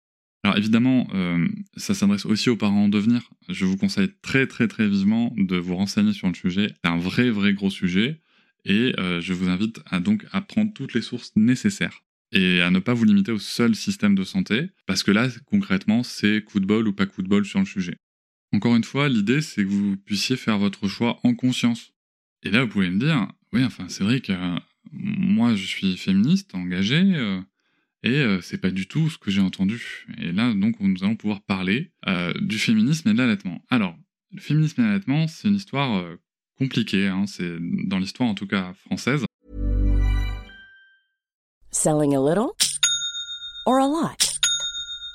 Alors, 0.44 0.58
évidemment, 0.58 1.08
euh, 1.13 1.48
ça 1.77 1.94
s'adresse 1.94 2.25
aussi 2.25 2.50
aux 2.50 2.58
parents 2.58 2.86
en 2.86 2.89
devenir. 2.89 3.30
Je 3.50 3.65
vous 3.65 3.77
conseille 3.77 4.10
très, 4.22 4.48
très, 4.48 4.68
très 4.68 4.88
vivement 4.88 5.34
de 5.38 5.58
vous 5.58 5.75
renseigner 5.75 6.13
sur 6.13 6.27
le 6.27 6.34
sujet. 6.34 6.74
C'est 6.84 6.89
un 6.89 6.98
vrai, 6.98 7.30
vrai 7.30 7.53
gros 7.53 7.70
sujet. 7.70 8.22
Et 8.65 8.94
euh, 9.00 9.22
je 9.22 9.34
vous 9.34 9.50
invite 9.50 9.82
à 9.88 10.00
donc 10.00 10.25
à 10.32 10.41
prendre 10.41 10.72
toutes 10.74 10.94
les 10.94 11.01
sources 11.01 11.32
nécessaires 11.36 12.03
et 12.32 12.62
à 12.62 12.72
ne 12.72 12.80
pas 12.80 12.94
vous 12.94 13.03
limiter 13.03 13.32
au 13.32 13.39
seul 13.39 13.75
système 13.75 14.15
de 14.15 14.24
santé, 14.24 14.70
parce 14.86 15.03
que 15.03 15.12
là, 15.12 15.27
concrètement, 15.46 16.03
c'est 16.03 16.44
coup 16.44 16.60
de 16.60 16.65
bol 16.65 16.88
ou 16.88 16.94
pas 16.94 17.06
coup 17.06 17.22
de 17.22 17.27
bol 17.27 17.46
sur 17.46 17.60
le 17.60 17.65
sujet. 17.65 17.98
Encore 18.53 18.75
une 18.75 18.84
fois, 18.84 19.08
l'idée, 19.08 19.41
c'est 19.41 19.63
que 19.63 19.70
vous 19.70 19.96
puissiez 19.96 20.36
faire 20.36 20.58
votre 20.58 20.88
choix 20.89 21.20
en 21.24 21.34
conscience. 21.34 21.93
Et 22.43 22.51
là, 22.51 22.63
vous 22.63 22.70
pouvez 22.70 22.89
me 22.89 23.00
dire, 23.00 23.31
oui, 23.53 23.63
enfin, 23.63 23.86
c'est 23.88 24.03
vrai 24.03 24.20
que 24.20 24.34
euh, 24.34 24.60
moi, 24.91 25.55
je 25.55 25.65
suis 25.65 25.96
féministe, 25.96 26.53
engagé, 26.53 27.01
euh, 27.01 27.39
et 28.03 28.20
euh, 28.20 28.41
c'est 28.41 28.58
pas 28.58 28.72
du 28.72 28.88
tout 28.88 29.10
ce 29.10 29.17
que 29.17 29.31
j'ai 29.31 29.39
entendu. 29.39 30.05
Et 30.17 30.34
là, 30.34 30.53
donc, 30.53 30.81
nous 30.81 31.01
allons 31.03 31.15
pouvoir 31.15 31.41
parler 31.41 31.91
du 32.41 32.60
féminisme 32.60 33.10
et 33.10 33.13
de 33.13 33.17
l'allaitement. 33.17 33.63
Alors, 33.70 33.96
le 34.31 34.41
féminisme 34.41 34.81
et 34.81 34.86
l'allaitement, 34.86 35.27
c'est 35.27 35.48
une 35.48 35.55
histoire 35.55 36.03
compliquée, 36.58 37.08
hein, 37.08 37.25
c'est 37.27 37.58
dans 37.88 38.00
l'histoire 38.00 38.29
en 38.29 38.36
tout 38.36 38.48
cas 38.48 38.74
française. 38.74 39.25
Selling 41.72 42.13
a 42.15 42.20
little 42.20 42.51
or 43.65 43.79
a 43.79 43.88
lot? 43.88 44.31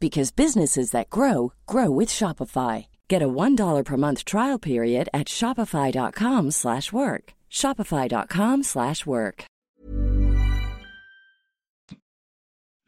because 0.00 0.30
businesses 0.30 0.92
that 0.92 1.10
grow 1.10 1.52
grow 1.66 1.90
with 1.90 2.08
Shopify. 2.08 2.86
Get 3.08 3.22
a 3.22 3.28
$1 3.28 3.84
per 3.84 3.96
month 3.96 4.24
trial 4.24 4.58
period 4.58 5.10
at 5.12 5.28
shopify.com/work. 5.28 7.34
shopify.com/work. 7.50 9.50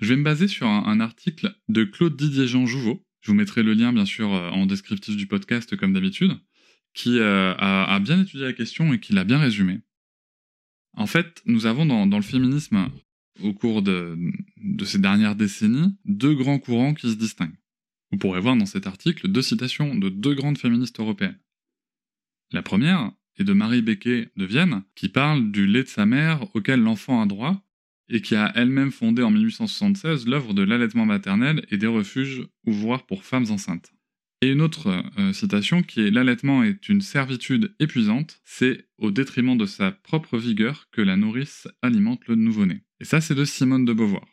Je 0.02 0.09
vais 0.09 0.16
me 0.16 0.25
baser 0.25 0.49
sur 0.49 0.66
un, 0.66 0.99
article 0.99 1.54
de 1.69 1.85
Claude 1.85 2.16
Didier 2.16 2.49
Jean 2.49 2.66
Jouveau. 2.66 3.07
Je 3.21 3.31
vous 3.31 3.37
mettrai 3.37 3.62
le 3.62 3.73
lien 3.73 3.92
bien 3.92 4.04
sûr 4.04 4.35
euh, 4.35 4.50
en 4.50 4.66
descriptif 4.66 5.16
du 5.16 5.28
podcast 5.28 5.76
comme 5.76 5.92
d'habitude, 5.92 6.33
qui 6.92 7.21
euh, 7.21 7.54
a, 7.57 8.00
bien 8.00 8.21
étudié 8.21 8.47
la 8.47 8.52
question 8.52 8.92
et 8.92 8.99
qui 8.99 9.12
l'a 9.12 9.23
bien 9.23 9.38
résumé. 9.38 9.78
En 10.97 11.07
fait, 11.07 11.40
nous 11.47 11.66
avons 11.66 11.87
dans 11.87 12.16
le 12.16 12.23
féminisme 12.23 12.90
au 13.41 13.53
cours 13.53 13.83
de, 13.83 14.19
ces 14.85 14.99
dernières 14.99 15.37
décennies 15.37 15.97
deux 16.05 16.35
grands 16.35 16.59
courants 16.59 16.95
qui 16.95 17.11
se 17.11 17.17
distinguent. 17.17 17.59
Vous 18.11 18.19
pourrez 18.19 18.41
voir 18.41 18.57
dans 18.57 18.67
cet 18.67 18.87
article 18.87 19.29
deux 19.29 19.43
citations 19.43 19.95
de 19.95 20.09
deux 20.09 20.35
grandes 20.35 20.59
féministes 20.59 21.01
européennes. 21.01 21.39
La 22.53 22.62
première 22.62 23.12
est 23.39 23.45
de 23.45 23.53
Marie 23.53 23.83
Becquet 23.83 24.29
de 24.37 24.45
Vienne, 24.45 24.83
qui 24.95 25.09
parle 25.09 25.51
du 25.51 25.67
lait 25.67 25.85
de 25.85 25.89
sa 25.89 26.05
mère 26.05 26.55
auquel 26.55 26.81
l'enfant 26.81 27.23
a 27.23 27.27
droit, 27.27 27.62
et 28.09 28.21
qui 28.21 28.35
a 28.35 28.53
elle-même 28.55 28.91
fondé 28.91 29.23
en 29.23 29.31
1876 29.31 30.27
l'œuvre 30.27 30.53
de 30.53 30.62
l'allaitement 30.62 31.07
maternel 31.07 31.65
et 31.71 31.79
des 31.79 31.87
refuges 31.87 32.47
ouvroirs 32.67 33.07
pour 33.07 33.25
femmes 33.25 33.51
enceintes. 33.51 33.93
Et 34.43 34.51
une 34.51 34.61
autre 34.61 35.03
euh, 35.19 35.33
citation 35.33 35.83
qui 35.83 36.01
est 36.01 36.11
L'allaitement 36.11 36.65
est 36.65 36.89
une 36.89 37.01
servitude 37.01 37.75
épuisante, 37.79 38.41
c'est 38.45 38.89
au 38.99 39.12
détriment 39.12 39.57
de 39.57 39.67
sa 39.67 39.93
propre 39.93 40.37
vigueur 40.37 40.89
que 40.91 41.01
la 41.01 41.17
nourrice 41.17 41.69
alimente 41.81 42.27
le 42.27 42.35
nouveau-né. 42.35 42.83
Et 43.02 43.04
ça, 43.04 43.21
c'est 43.21 43.35
de 43.35 43.44
Simone 43.44 43.85
de 43.85 43.92
Beauvoir. 43.92 44.25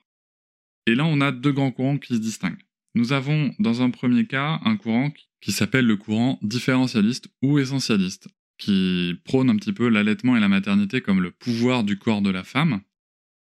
Et 0.86 0.96
là, 0.96 1.04
on 1.06 1.20
a 1.20 1.32
deux 1.32 1.52
grands 1.52 1.72
courants 1.72 1.98
qui 1.98 2.14
se 2.14 2.20
distinguent. 2.20 2.64
Nous 2.96 3.12
avons, 3.12 3.54
dans 3.60 3.82
un 3.82 3.90
premier 3.90 4.26
cas, 4.26 4.62
un 4.64 4.78
courant 4.78 5.12
qui 5.42 5.52
s'appelle 5.52 5.86
le 5.86 5.98
courant 5.98 6.40
différentialiste 6.42 7.28
ou 7.42 7.60
essentialiste, 7.60 8.30
qui 8.58 9.20
prône 9.26 9.50
un 9.50 9.58
petit 9.58 9.74
peu 9.74 9.90
l'allaitement 9.90 10.38
et 10.38 10.40
la 10.40 10.48
maternité 10.48 11.02
comme 11.02 11.22
le 11.22 11.32
pouvoir 11.32 11.84
du 11.84 11.98
corps 11.98 12.22
de 12.22 12.30
la 12.30 12.44
femme. 12.44 12.82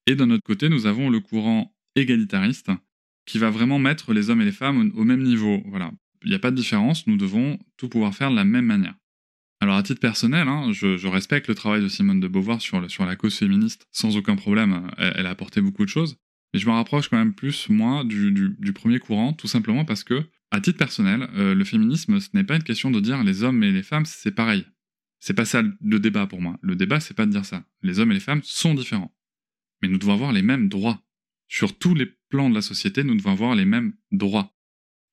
Et 0.07 0.15
d'un 0.15 0.31
autre 0.31 0.45
côté, 0.45 0.69
nous 0.69 0.87
avons 0.87 1.11
le 1.11 1.21
courant 1.21 1.75
égalitariste, 1.97 2.71
qui 3.25 3.39
va 3.39 3.51
vraiment 3.51 3.79
mettre 3.79 4.13
les 4.13 4.31
hommes 4.31 4.43
et 4.43 4.47
les 4.47 4.53
femmes 4.53 4.93
au 4.95 5.05
même 5.05 5.23
niveau. 5.23 5.63
Voilà 5.67 5.91
il 6.27 6.31
n'y 6.31 6.35
a 6.35 6.41
pas 6.41 6.51
de 6.51 6.57
différence, 6.57 7.07
nous 7.07 7.17
devons 7.17 7.59
tout 7.77 7.89
pouvoir 7.89 8.15
faire 8.15 8.31
de 8.31 8.37
la 8.37 8.45
même 8.45 8.67
manière. 8.67 8.95
Alors 9.67 9.79
à 9.79 9.83
titre 9.83 9.99
personnel, 9.99 10.47
hein, 10.47 10.71
je, 10.71 11.09
respecte 11.09 11.49
le 11.49 11.57
travail 11.57 11.83
de 11.83 11.89
Simone 11.89 12.21
de 12.21 12.29
Beauvoir 12.29 12.63
sur, 12.63 12.81
la 12.81 13.17
cause 13.17 13.37
féministe 13.37 13.89
sans 13.91 14.17
aucun 14.17 14.37
problème, 14.37 14.89
elle, 14.97 15.27
a 15.27 15.31
apporté 15.31 15.61
beaucoup 15.61 15.85
de 15.85 15.91
choses, 15.91 16.19
mais 16.55 16.61
je 16.61 16.67
me 16.69 16.71
rapproche 16.71 17.09
quand 17.09 17.19
même 17.19 17.35
plus, 17.35 17.69
moi, 17.69 18.05
du, 18.05 18.73
premier 18.73 19.01
courant, 19.01 19.33
tout 19.33 19.49
simplement 19.49 19.85
parce 19.85 20.05
que, 20.05 20.23
à 20.53 20.61
titre 20.61 20.79
personnel, 20.79 21.29
euh, 21.35 21.53
le 21.53 21.65
féminisme, 21.65 22.21
ce 22.21 22.29
n'est 22.35 22.45
pas 22.45 22.55
une 22.55 22.63
question 22.63 22.93
de 22.93 23.01
dire 23.01 23.25
les 23.25 23.43
hommes 23.43 23.65
et 23.65 23.73
les 23.73 23.83
femmes, 23.83 24.05
c'est 24.07 24.31
pareil. 24.31 24.65
C'est 25.19 25.35
pas 25.35 25.45
ça 25.45 25.65
le 25.81 25.99
débat 25.99 26.29
pour 26.29 26.41
moi. 26.41 26.57
Le 26.63 26.77
débat, 26.77 27.01
c'est 27.01 27.15
pas 27.15 27.27
de 27.27 27.33
dire 27.33 27.45
ça. 27.45 27.65
Les 27.83 27.99
hommes 27.99 28.13
et 28.13 28.15
les 28.15 28.21
femmes 28.21 28.43
sont 28.45 28.73
différents. 28.73 29.13
Mais 29.83 29.89
nous 29.89 29.99
devons 29.99 30.13
avoir 30.13 30.31
les 30.31 30.43
mêmes 30.43 30.69
droits. 30.69 31.03
Sur 31.49 31.77
tous 31.77 31.97
les 31.97 32.07
plans 32.29 32.51
de 32.51 32.55
la 32.55 32.63
société, 32.63 33.03
nous 33.03 33.17
devons 33.17 33.33
avoir 33.33 33.57
les 33.57 33.65
mêmes 33.65 33.95
droits. 34.13 34.56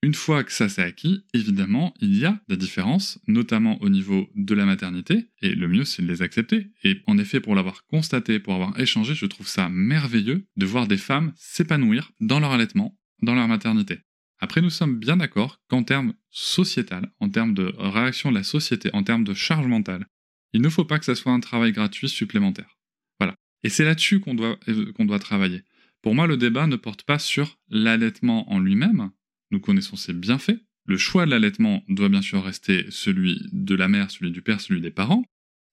Une 0.04 0.14
fois 0.14 0.44
que 0.44 0.52
ça 0.52 0.68
s'est 0.68 0.84
acquis, 0.84 1.24
évidemment, 1.34 1.94
il 2.02 2.18
y 2.18 2.26
a 2.26 2.38
des 2.50 2.58
différences, 2.58 3.22
notamment 3.26 3.82
au 3.82 3.88
niveau 3.88 4.30
de 4.36 4.54
la 4.54 4.66
maternité, 4.66 5.28
et 5.42 5.56
le 5.56 5.70
mieux 5.70 5.86
c'est 5.86 6.02
de 6.02 6.10
les 6.10 6.22
accepter. 6.22 6.68
Et 6.84 7.00
en 7.08 7.18
effet, 7.18 7.40
pour 7.40 7.56
l'avoir 7.56 7.86
constaté, 7.86 8.42
pour 8.42 8.54
avoir 8.54 8.78
échangé, 8.78 9.16
je 9.16 9.26
trouve 9.26 9.48
ça 9.48 9.70
merveilleux 9.70 10.46
de 10.58 10.66
voir 10.66 10.88
des 10.88 10.98
femmes 10.98 11.32
s'épanouir 11.38 12.12
dans 12.20 12.42
leur 12.42 12.52
allaitement, 12.52 13.00
dans 13.22 13.34
leur 13.34 13.48
maternité. 13.48 14.00
Après, 14.40 14.60
nous 14.60 14.70
sommes 14.70 15.00
bien 15.00 15.16
d'accord 15.16 15.62
qu'en 15.70 15.84
termes 15.84 16.16
sociétal, 16.32 17.10
en 17.22 17.30
termes 17.30 17.54
de 17.54 17.74
réaction 17.78 18.30
de 18.30 18.36
la 18.36 18.44
société, 18.44 18.90
en 18.92 19.04
termes 19.04 19.24
de 19.24 19.34
charge 19.34 19.68
mentale, 19.68 20.06
il 20.52 20.62
ne 20.62 20.68
faut 20.68 20.84
pas 20.84 21.00
que 21.00 21.06
ça 21.06 21.16
soit 21.16 21.32
un 21.32 21.40
travail 21.40 21.72
gratuit 21.72 22.10
supplémentaire. 22.10 22.78
Voilà. 23.22 23.36
Et 23.64 23.70
c'est 23.70 23.86
là-dessus 23.86 24.20
qu'on 24.20 24.34
doit, 24.34 24.60
euh, 24.68 24.92
qu'on 24.92 25.06
doit 25.06 25.20
travailler. 25.20 25.64
Pour 26.02 26.14
moi, 26.14 26.28
le 26.28 26.36
débat 26.36 26.68
ne 26.68 26.76
porte 26.76 27.04
pas 27.04 27.20
sur 27.20 27.58
l'allaitement 27.70 28.52
en 28.52 28.60
lui-même. 28.60 29.12
Nous 29.54 29.60
connaissons 29.60 29.96
ses 29.96 30.14
bienfaits. 30.14 30.58
Le 30.88 30.98
choix 30.98 31.26
de 31.26 31.30
l'allaitement 31.30 31.84
doit 31.88 32.10
bien 32.10 32.24
sûr 32.24 32.44
rester 32.44 32.88
celui 32.90 33.40
de 33.52 33.76
la 33.76 33.88
mère, 33.88 34.10
celui 34.10 34.32
du 34.32 34.42
père, 34.42 34.60
celui 34.60 34.82
des 34.82 34.90
parents. 34.90 35.24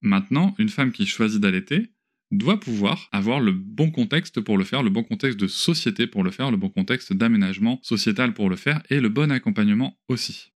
Maintenant, 0.03 0.53
une 0.59 0.69
femme 0.69 0.91
qui 0.91 1.07
choisit 1.07 1.41
d'allaiter 1.41 1.91
doit 2.29 2.59
pouvoir 2.59 3.09
avoir 3.11 3.39
le 3.39 3.51
bon 3.53 3.89
contexte 3.89 4.39
pour 4.39 4.59
le 4.59 4.65
faire, 4.65 4.83
le 4.83 4.91
bon 4.91 5.03
contexte 5.03 5.39
de 5.39 5.47
société 5.47 6.05
pour 6.05 6.23
le 6.23 6.29
faire, 6.29 6.51
le 6.51 6.57
bon 6.57 6.69
contexte 6.69 7.11
d'aménagement 7.11 7.79
sociétal 7.81 8.35
pour 8.35 8.51
le 8.51 8.55
faire 8.55 8.83
et 8.91 8.99
le 8.99 9.09
bon 9.09 9.31
accompagnement 9.31 9.99
aussi. 10.07 10.53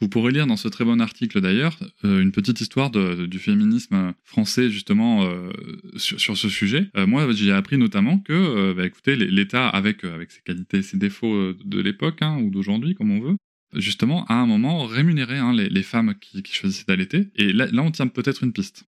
Vous 0.00 0.10
pourrez 0.10 0.30
lire 0.30 0.46
dans 0.46 0.56
ce 0.56 0.68
très 0.68 0.84
bon 0.84 1.00
article 1.00 1.40
d'ailleurs 1.40 1.78
euh, 2.04 2.20
une 2.20 2.30
petite 2.30 2.60
histoire 2.60 2.90
du 2.90 3.38
féminisme 3.38 4.12
français 4.24 4.70
justement 4.70 5.24
euh, 5.24 5.50
sur, 5.96 6.36
ce 6.36 6.48
sujet. 6.50 6.90
Euh, 6.96 7.06
moi, 7.06 7.26
j'ai 7.32 7.50
appris 7.50 7.78
notamment 7.78 8.18
que, 8.18 8.74
bah, 8.74 8.84
écoutez, 8.84 9.16
l'État 9.16 9.68
avec 9.68 10.02
ses 10.02 10.42
qualités 10.44 10.82
ses 10.82 10.98
défauts 10.98 11.54
de 11.54 11.80
l'époque 11.80 12.20
hein, 12.20 12.38
ou 12.42 12.50
d'aujourd'hui, 12.50 12.94
comme 12.94 13.10
on 13.10 13.20
veut, 13.20 13.36
justement 13.74 14.26
à 14.26 14.34
un 14.34 14.46
moment 14.46 14.84
rémunérait 14.84 15.38
hein, 15.38 15.54
les, 15.54 15.82
femmes 15.82 16.14
qui, 16.20 16.42
choisissaient 16.52 16.84
d'allaiter. 16.86 17.28
Et 17.36 17.52
là, 17.52 17.68
on 17.78 17.90
tient 17.90 18.06
peut-être 18.06 18.44
une 18.44 18.52
piste. 18.52 18.84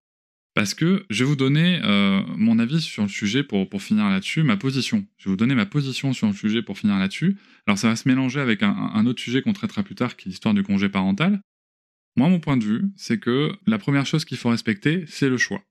Parce 0.58 0.74
que 0.74 1.06
je 1.08 1.22
vais 1.22 1.28
vous 1.28 1.36
donner 1.36 1.80
euh, 1.84 2.20
mon 2.36 2.58
avis 2.58 2.80
sur 2.80 3.04
le 3.04 3.08
sujet 3.08 3.44
pour, 3.44 3.68
pour 3.68 3.80
finir 3.80 4.08
là-dessus, 4.08 4.42
ma 4.42 4.56
position. 4.56 5.06
Je 5.16 5.26
vais 5.26 5.30
vous 5.30 5.36
donner 5.36 5.54
ma 5.54 5.66
position 5.66 6.12
sur 6.12 6.26
le 6.26 6.32
sujet 6.32 6.62
pour 6.62 6.76
finir 6.76 6.98
là-dessus. 6.98 7.36
Alors 7.68 7.78
ça 7.78 7.86
va 7.86 7.94
se 7.94 8.08
mélanger 8.08 8.40
avec 8.40 8.64
un, 8.64 9.06
autre 9.06 9.22
sujet 9.22 9.40
qu'on 9.40 9.52
traitera 9.52 9.84
plus 9.84 9.94
tard, 9.94 10.16
qui 10.16 10.26
est 10.26 10.30
l'histoire 10.30 10.54
du 10.54 10.64
congé 10.64 10.88
parental. 10.88 11.40
Moi, 12.16 12.28
mon 12.28 12.40
point 12.40 12.56
de 12.56 12.64
vue, 12.64 12.82
c'est 12.96 13.20
que 13.20 13.52
la 13.68 13.78
première 13.78 14.04
chose 14.04 14.24
qu'il 14.24 14.36
faut 14.36 14.48
respecter, 14.48 15.04
c'est 15.06 15.28
le 15.28 15.36
choix. 15.36 15.62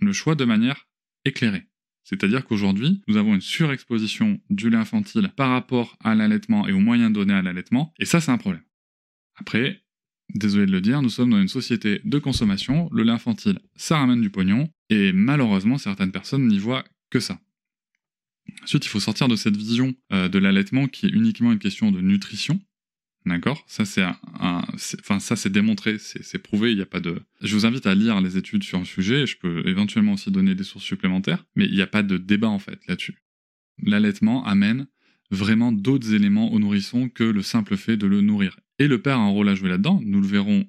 Le 0.00 0.12
choix 0.12 0.34
de 0.34 0.44
manière 0.44 0.88
éclairée. 1.24 1.64
C'est-à-dire 2.02 2.44
qu'aujourd'hui, 2.44 3.00
nous 3.08 3.16
avons 3.16 3.34
une 3.34 3.40
surexposition 3.40 4.38
du 4.50 4.68
lait 4.68 4.76
infantile 4.76 5.30
par 5.34 5.48
rapport 5.48 5.96
à 6.04 6.14
l'allaitement 6.14 6.68
et 6.68 6.72
aux 6.72 6.80
moyens 6.80 7.14
donnés 7.14 7.32
à 7.32 7.40
l'allaitement, 7.40 7.94
et 7.98 8.04
ça, 8.04 8.20
c'est 8.20 8.30
un 8.30 8.36
problème. 8.36 8.64
Après, 9.36 9.83
Désolé 10.32 10.66
de 10.66 10.72
le 10.72 10.80
dire, 10.80 11.02
nous 11.02 11.10
sommes 11.10 11.30
dans 11.30 11.40
une 11.40 11.48
société 11.48 12.00
de 12.04 12.18
consommation, 12.18 12.88
le 12.92 13.02
lait 13.02 13.12
infantile, 13.12 13.58
ça 13.76 13.98
ramène 13.98 14.20
du 14.20 14.30
pognon, 14.30 14.68
et 14.90 15.12
malheureusement 15.12 15.78
certaines 15.78 16.12
personnes 16.12 16.46
n'y 16.46 16.58
voient 16.58 16.84
que 17.10 17.20
ça. 17.20 17.38
Ensuite, 18.62 18.84
il 18.84 18.88
faut 18.88 19.00
sortir 19.00 19.28
de 19.28 19.36
cette 19.36 19.56
vision 19.56 19.94
euh, 20.12 20.28
de 20.28 20.38
l'allaitement 20.38 20.88
qui 20.88 21.06
est 21.06 21.10
uniquement 21.10 21.52
une 21.52 21.58
question 21.58 21.90
de 21.90 22.00
nutrition. 22.00 22.60
D'accord? 23.26 23.64
Ça, 23.66 23.86
c'est 23.86 24.04
ça, 24.76 25.36
c'est 25.36 25.50
démontré, 25.50 25.98
c'est 25.98 26.38
prouvé, 26.38 26.72
il 26.72 26.76
n'y 26.76 26.82
a 26.82 26.86
pas 26.86 27.00
de... 27.00 27.22
Je 27.40 27.54
vous 27.54 27.64
invite 27.64 27.86
à 27.86 27.94
lire 27.94 28.20
les 28.20 28.36
études 28.36 28.64
sur 28.64 28.78
le 28.78 28.84
sujet, 28.84 29.26
je 29.26 29.38
peux 29.38 29.66
éventuellement 29.66 30.12
aussi 30.12 30.30
donner 30.30 30.54
des 30.54 30.64
sources 30.64 30.84
supplémentaires, 30.84 31.46
mais 31.56 31.64
il 31.64 31.72
n'y 31.72 31.80
a 31.80 31.86
pas 31.86 32.02
de 32.02 32.18
débat, 32.18 32.48
en 32.48 32.58
fait, 32.58 32.78
là-dessus. 32.86 33.16
L'allaitement 33.82 34.44
amène 34.44 34.88
vraiment 35.30 35.72
d'autres 35.72 36.12
éléments 36.12 36.52
au 36.52 36.58
nourrisson 36.58 37.08
que 37.08 37.24
le 37.24 37.42
simple 37.42 37.78
fait 37.78 37.96
de 37.96 38.06
le 38.06 38.20
nourrir. 38.20 38.58
Et 38.78 38.88
le 38.88 39.00
père 39.00 39.18
a 39.18 39.22
un 39.22 39.30
rôle 39.30 39.48
à 39.48 39.54
jouer 39.54 39.68
là-dedans, 39.68 40.00
nous 40.04 40.20
le 40.20 40.26
verrons 40.26 40.66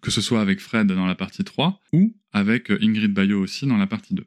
que 0.00 0.10
ce 0.10 0.20
soit 0.20 0.40
avec 0.40 0.60
Fred 0.60 0.88
dans 0.88 1.06
la 1.06 1.14
partie 1.14 1.44
3 1.44 1.80
ou 1.92 2.14
avec 2.32 2.70
Ingrid 2.70 3.12
Bayo 3.12 3.40
aussi 3.40 3.66
dans 3.66 3.76
la 3.76 3.86
partie 3.86 4.14
2. 4.14 4.24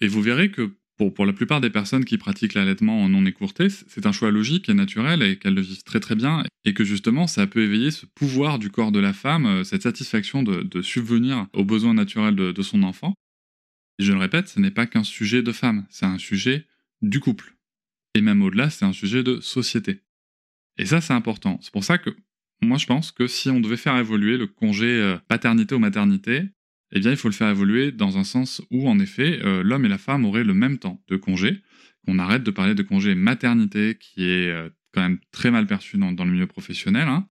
Et 0.00 0.08
vous 0.08 0.20
verrez 0.20 0.50
que 0.50 0.74
pour, 0.96 1.14
pour 1.14 1.26
la 1.26 1.32
plupart 1.32 1.60
des 1.60 1.70
personnes 1.70 2.04
qui 2.04 2.18
pratiquent 2.18 2.54
l'allaitement 2.54 3.02
en 3.02 3.08
non 3.08 3.24
écourté, 3.26 3.68
c'est 3.68 4.06
un 4.06 4.12
choix 4.12 4.30
logique 4.30 4.68
et 4.68 4.74
naturel 4.74 5.22
et 5.22 5.38
qu'elles 5.38 5.54
le 5.54 5.60
vivent 5.60 5.82
très 5.84 6.00
très 6.00 6.14
bien 6.14 6.44
et 6.64 6.74
que 6.74 6.84
justement 6.84 7.26
ça 7.26 7.46
peut 7.46 7.62
éveiller 7.62 7.90
ce 7.90 8.06
pouvoir 8.06 8.58
du 8.58 8.70
corps 8.70 8.92
de 8.92 9.00
la 9.00 9.12
femme, 9.12 9.46
euh, 9.46 9.64
cette 9.64 9.82
satisfaction 9.82 10.42
de, 10.42 10.82
subvenir 10.82 11.46
aux 11.52 11.64
besoins 11.64 11.94
naturels 11.94 12.36
de, 12.36 12.52
de 12.52 12.62
son 12.62 12.82
enfant. 12.82 13.14
Et 13.98 14.04
je 14.04 14.12
le 14.12 14.18
répète, 14.18 14.48
ce 14.48 14.60
n'est 14.60 14.72
pas 14.72 14.86
qu'un 14.86 15.04
sujet 15.04 15.42
de 15.42 15.52
femme, 15.52 15.86
c'est 15.90 16.06
un 16.06 16.18
sujet 16.18 16.66
du 17.02 17.20
couple. 17.20 17.56
Et 18.14 18.20
même 18.20 18.42
au-delà, 18.42 18.70
c'est 18.70 18.84
un 18.84 18.92
sujet 18.92 19.22
de 19.22 19.40
société. 19.40 20.00
Et 20.78 20.86
ça, 20.86 21.00
c'est 21.00 21.12
important. 21.12 21.58
C'est 21.62 21.72
pour 21.72 21.84
ça 21.84 21.98
que 21.98 22.16
moi, 22.64 22.78
je 22.78 22.86
pense 22.86 23.12
que 23.12 23.26
si 23.26 23.50
on 23.50 23.60
devait 23.60 23.76
faire 23.76 23.96
évoluer 23.96 24.36
le 24.36 24.46
congé 24.46 24.86
euh, 24.86 25.16
paternité 25.28 25.74
ou 25.74 25.78
maternité, 25.78 26.42
eh 26.92 27.00
bien, 27.00 27.10
il 27.10 27.16
faut 27.16 27.28
le 27.28 27.34
faire 27.34 27.48
évoluer 27.48 27.92
dans 27.92 28.18
un 28.18 28.24
sens 28.24 28.62
où, 28.70 28.88
en 28.88 28.98
effet, 28.98 29.40
euh, 29.44 29.62
l'homme 29.62 29.84
et 29.84 29.88
la 29.88 29.98
femme 29.98 30.24
auraient 30.24 30.44
le 30.44 30.54
même 30.54 30.78
temps 30.78 31.02
de 31.08 31.16
congé, 31.16 31.62
qu'on 32.06 32.18
arrête 32.18 32.42
de 32.42 32.50
parler 32.50 32.74
de 32.74 32.82
congé 32.82 33.14
maternité, 33.14 33.96
qui 33.98 34.24
est 34.24 34.48
euh, 34.50 34.68
quand 34.92 35.02
même 35.02 35.18
très 35.32 35.50
mal 35.50 35.66
perçu 35.66 35.96
dans, 35.96 36.12
le 36.12 36.30
milieu 36.30 36.46
professionnel, 36.46 37.08
hein, 37.08 37.26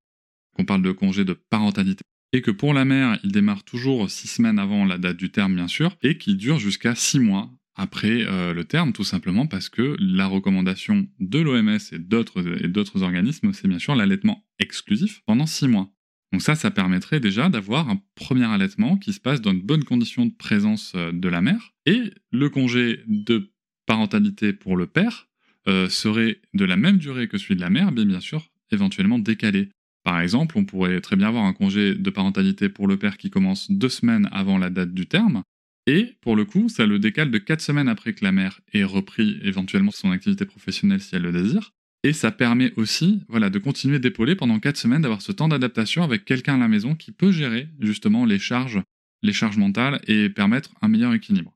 qu'on 0.56 0.66
parle 0.66 0.82
de 0.82 0.92
congé 0.92 1.24
de 1.24 1.34
parentalité, 1.34 2.04
et 2.34 2.42
que 2.42 2.52
pour 2.52 2.74
la 2.74 2.84
mère, 2.84 3.20
il 3.24 3.32
démarre 3.32 3.64
toujours 3.64 4.10
six 4.10 4.28
semaines 4.28 4.60
avant 4.60 4.86
la 4.86 4.98
date 4.98 5.18
du 5.18 5.32
terme, 5.32 5.56
bien 5.56 5.68
sûr, 5.68 5.96
et 6.02 6.18
qui 6.18 6.36
dure 6.36 6.60
jusqu'à 6.60 6.96
six 6.96 7.20
mois 7.20 7.50
après 7.76 8.26
euh, 8.26 8.54
le 8.54 8.66
terme, 8.66 8.94
tout 8.94 9.04
simplement 9.04 9.48
parce 9.48 9.70
que 9.70 9.96
la 10.00 10.28
recommandation 10.28 11.08
de 11.20 11.40
l'OMS 11.40 11.80
et 11.92 12.00
d'autres 12.00 13.02
organismes, 13.02 13.54
c'est 13.54 13.68
bien 13.68 13.80
sûr 13.80 13.96
l'allaitement 13.96 14.46
exclusif 14.60 15.22
pendant 15.26 15.46
6 15.46 15.68
mois. 15.68 15.90
Donc 16.32 16.42
ça, 16.42 16.56
ça 16.56 16.72
permettrait 16.72 17.20
déjà 17.20 17.50
d'avoir 17.50 17.90
un 17.90 18.02
premier 18.16 18.46
allaitement 18.46 18.98
qui 18.98 19.14
se 19.14 19.20
passe 19.20 19.42
dans 19.42 19.54
de 19.54 19.62
bonnes 19.62 19.84
conditions 19.84 20.26
de 20.26 20.34
présence 20.34 20.94
euh, 20.96 21.12
de 21.12 21.30
la 21.30 21.42
mère, 21.42 21.74
et 21.86 22.14
le 22.32 22.50
congé 22.50 23.02
de 23.08 23.52
parentalité 23.86 24.54
pour 24.54 24.78
le 24.78 24.88
père 24.88 25.28
euh, 25.68 25.90
serait 25.90 26.42
de 26.54 26.66
la 26.66 26.78
même 26.78 26.98
durée 26.98 27.28
que 27.28 27.38
celui 27.38 27.56
de 27.56 27.62
la 27.62 27.70
mère, 27.70 27.92
mais 27.92 28.06
bien 28.06 28.20
sûr 28.20 28.50
éventuellement 28.72 29.20
décalé. 29.20 29.70
Par 30.04 30.20
exemple, 30.20 30.58
on 30.58 30.66
pourrait 30.66 31.00
très 31.00 31.16
bien 31.16 31.28
avoir 31.28 31.46
un 31.46 31.54
congé 31.54 31.96
de 31.96 32.10
parentalité 32.10 32.68
pour 32.68 32.88
le 32.88 32.98
père 32.98 33.18
qui 33.18 33.30
commence 33.30 33.72
deux 33.72 33.90
semaines 33.90 34.28
avant 34.32 34.58
la 34.58 34.70
date 34.70 34.94
du 34.94 35.06
terme, 35.06 35.44
et 35.86 36.16
pour 36.22 36.36
le 36.36 36.46
coup, 36.46 36.70
ça 36.70 36.86
le 36.86 37.00
décale 37.00 37.32
de 37.32 37.38
4 37.38 37.62
semaines 37.62 37.90
après 37.90 38.14
que 38.14 38.24
la 38.24 38.32
mère 38.32 38.62
ait 38.74 38.84
repris 38.84 39.40
éventuellement 39.44 39.92
son 39.92 40.12
activité 40.12 40.46
professionnelle 40.46 41.02
si 41.02 41.16
elle 41.16 41.24
le 41.24 41.32
désire. 41.32 41.72
Et 42.06 42.14
ça 42.14 42.32
permet 42.32 42.74
aussi 42.76 43.24
voilà, 43.30 43.50
de 43.50 43.60
continuer 43.60 44.00
d'épauler 44.00 44.36
pendant 44.36 44.60
4 44.60 44.78
semaines, 44.78 45.02
d'avoir 45.02 45.22
ce 45.22 45.32
temps 45.32 45.48
d'adaptation 45.48 46.04
avec 46.04 46.26
quelqu'un 46.26 46.56
à 46.56 46.58
la 46.58 46.68
maison 46.68 46.96
qui 46.96 47.12
peut 47.12 47.32
gérer 47.32 47.70
justement 47.80 48.26
les 48.26 48.40
charges, 48.40 48.82
les 49.22 49.34
charges 49.34 49.58
mentales 49.58 50.02
et 50.08 50.30
permettre 50.30 50.72
un 50.82 50.88
meilleur 50.88 51.14
équilibre. 51.14 51.54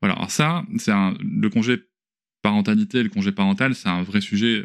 Voilà, 0.00 0.14
alors 0.16 0.30
ça, 0.30 0.64
c'est 0.78 0.92
le 0.92 1.48
congé 1.48 1.78
parentalité 2.42 2.98
et 2.98 3.02
le 3.02 3.08
congé 3.08 3.32
parental, 3.32 3.74
c'est 3.74 3.88
un 3.88 4.02
vrai 4.02 4.20
sujet 4.20 4.64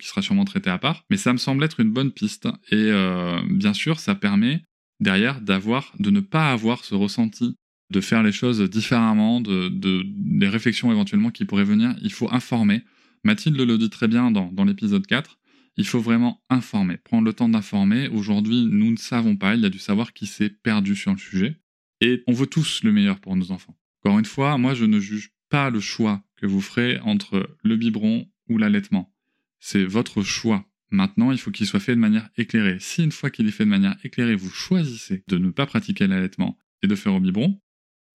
qui 0.00 0.08
sera 0.08 0.20
sûrement 0.20 0.44
traité 0.44 0.68
à 0.68 0.78
part, 0.78 1.04
mais 1.10 1.16
ça 1.16 1.32
me 1.32 1.38
semble 1.38 1.62
être 1.62 1.78
une 1.78 1.92
bonne 1.92 2.10
piste. 2.10 2.48
Et 2.70 2.90
euh, 2.90 3.40
bien 3.48 3.72
sûr, 3.72 4.00
ça 4.00 4.16
permet 4.16 4.62
derrière 4.98 5.40
d'avoir, 5.40 5.92
de 6.00 6.10
ne 6.10 6.20
pas 6.20 6.50
avoir 6.50 6.84
ce 6.84 6.94
ressenti 6.94 7.56
de 7.94 8.00
faire 8.00 8.24
les 8.24 8.32
choses 8.32 8.60
différemment, 8.68 9.40
de, 9.40 9.70
des 10.04 10.48
réflexions 10.48 10.90
éventuellement 10.90 11.30
qui 11.30 11.44
pourraient 11.44 11.64
venir. 11.64 11.94
Il 12.02 12.12
faut 12.12 12.28
informer. 12.32 12.82
Mathilde 13.22 13.56
le 13.56 13.78
dit 13.78 13.88
très 13.88 14.08
bien 14.08 14.32
dans, 14.32 14.50
dans 14.50 14.64
l'épisode 14.64 15.06
4. 15.06 15.38
Il 15.76 15.86
faut 15.86 16.00
vraiment 16.00 16.42
informer, 16.50 16.96
prendre 16.96 17.24
le 17.24 17.32
temps 17.32 17.48
d'informer. 17.48 18.08
Aujourd'hui, 18.08 18.66
nous 18.68 18.90
ne 18.90 18.96
savons 18.96 19.36
pas, 19.36 19.54
il 19.54 19.62
y 19.62 19.66
a 19.66 19.70
du 19.70 19.78
savoir 19.78 20.12
qui 20.12 20.26
s'est 20.26 20.50
perdu 20.50 20.96
sur 20.96 21.12
le 21.12 21.18
sujet. 21.18 21.60
Et 22.00 22.22
on 22.26 22.32
veut 22.32 22.46
tous 22.46 22.82
le 22.82 22.92
meilleur 22.92 23.20
pour 23.20 23.36
nos 23.36 23.52
enfants. 23.52 23.76
Encore 24.02 24.18
une 24.18 24.24
fois, 24.24 24.58
moi, 24.58 24.74
je 24.74 24.84
ne 24.84 24.98
juge 24.98 25.30
pas 25.48 25.70
le 25.70 25.80
choix 25.80 26.22
que 26.36 26.46
vous 26.46 26.60
ferez 26.60 26.98
entre 27.00 27.56
le 27.62 27.76
biberon 27.76 28.28
ou 28.48 28.58
l'allaitement. 28.58 29.14
C'est 29.60 29.84
votre 29.84 30.22
choix. 30.22 30.66
Maintenant, 30.90 31.30
il 31.30 31.38
faut 31.38 31.52
qu'il 31.52 31.66
soit 31.66 31.80
fait 31.80 31.94
de 31.94 32.00
manière 32.00 32.28
éclairée. 32.36 32.78
Si 32.80 33.04
une 33.04 33.12
fois 33.12 33.30
qu'il 33.30 33.46
est 33.46 33.52
fait 33.52 33.64
de 33.64 33.70
manière 33.70 33.96
éclairée, 34.02 34.34
vous 34.34 34.50
choisissez 34.50 35.22
de 35.28 35.38
ne 35.38 35.50
pas 35.50 35.66
pratiquer 35.66 36.08
l'allaitement 36.08 36.58
et 36.82 36.86
de 36.86 36.94
faire 36.94 37.14
au 37.14 37.20
biberon, 37.20 37.60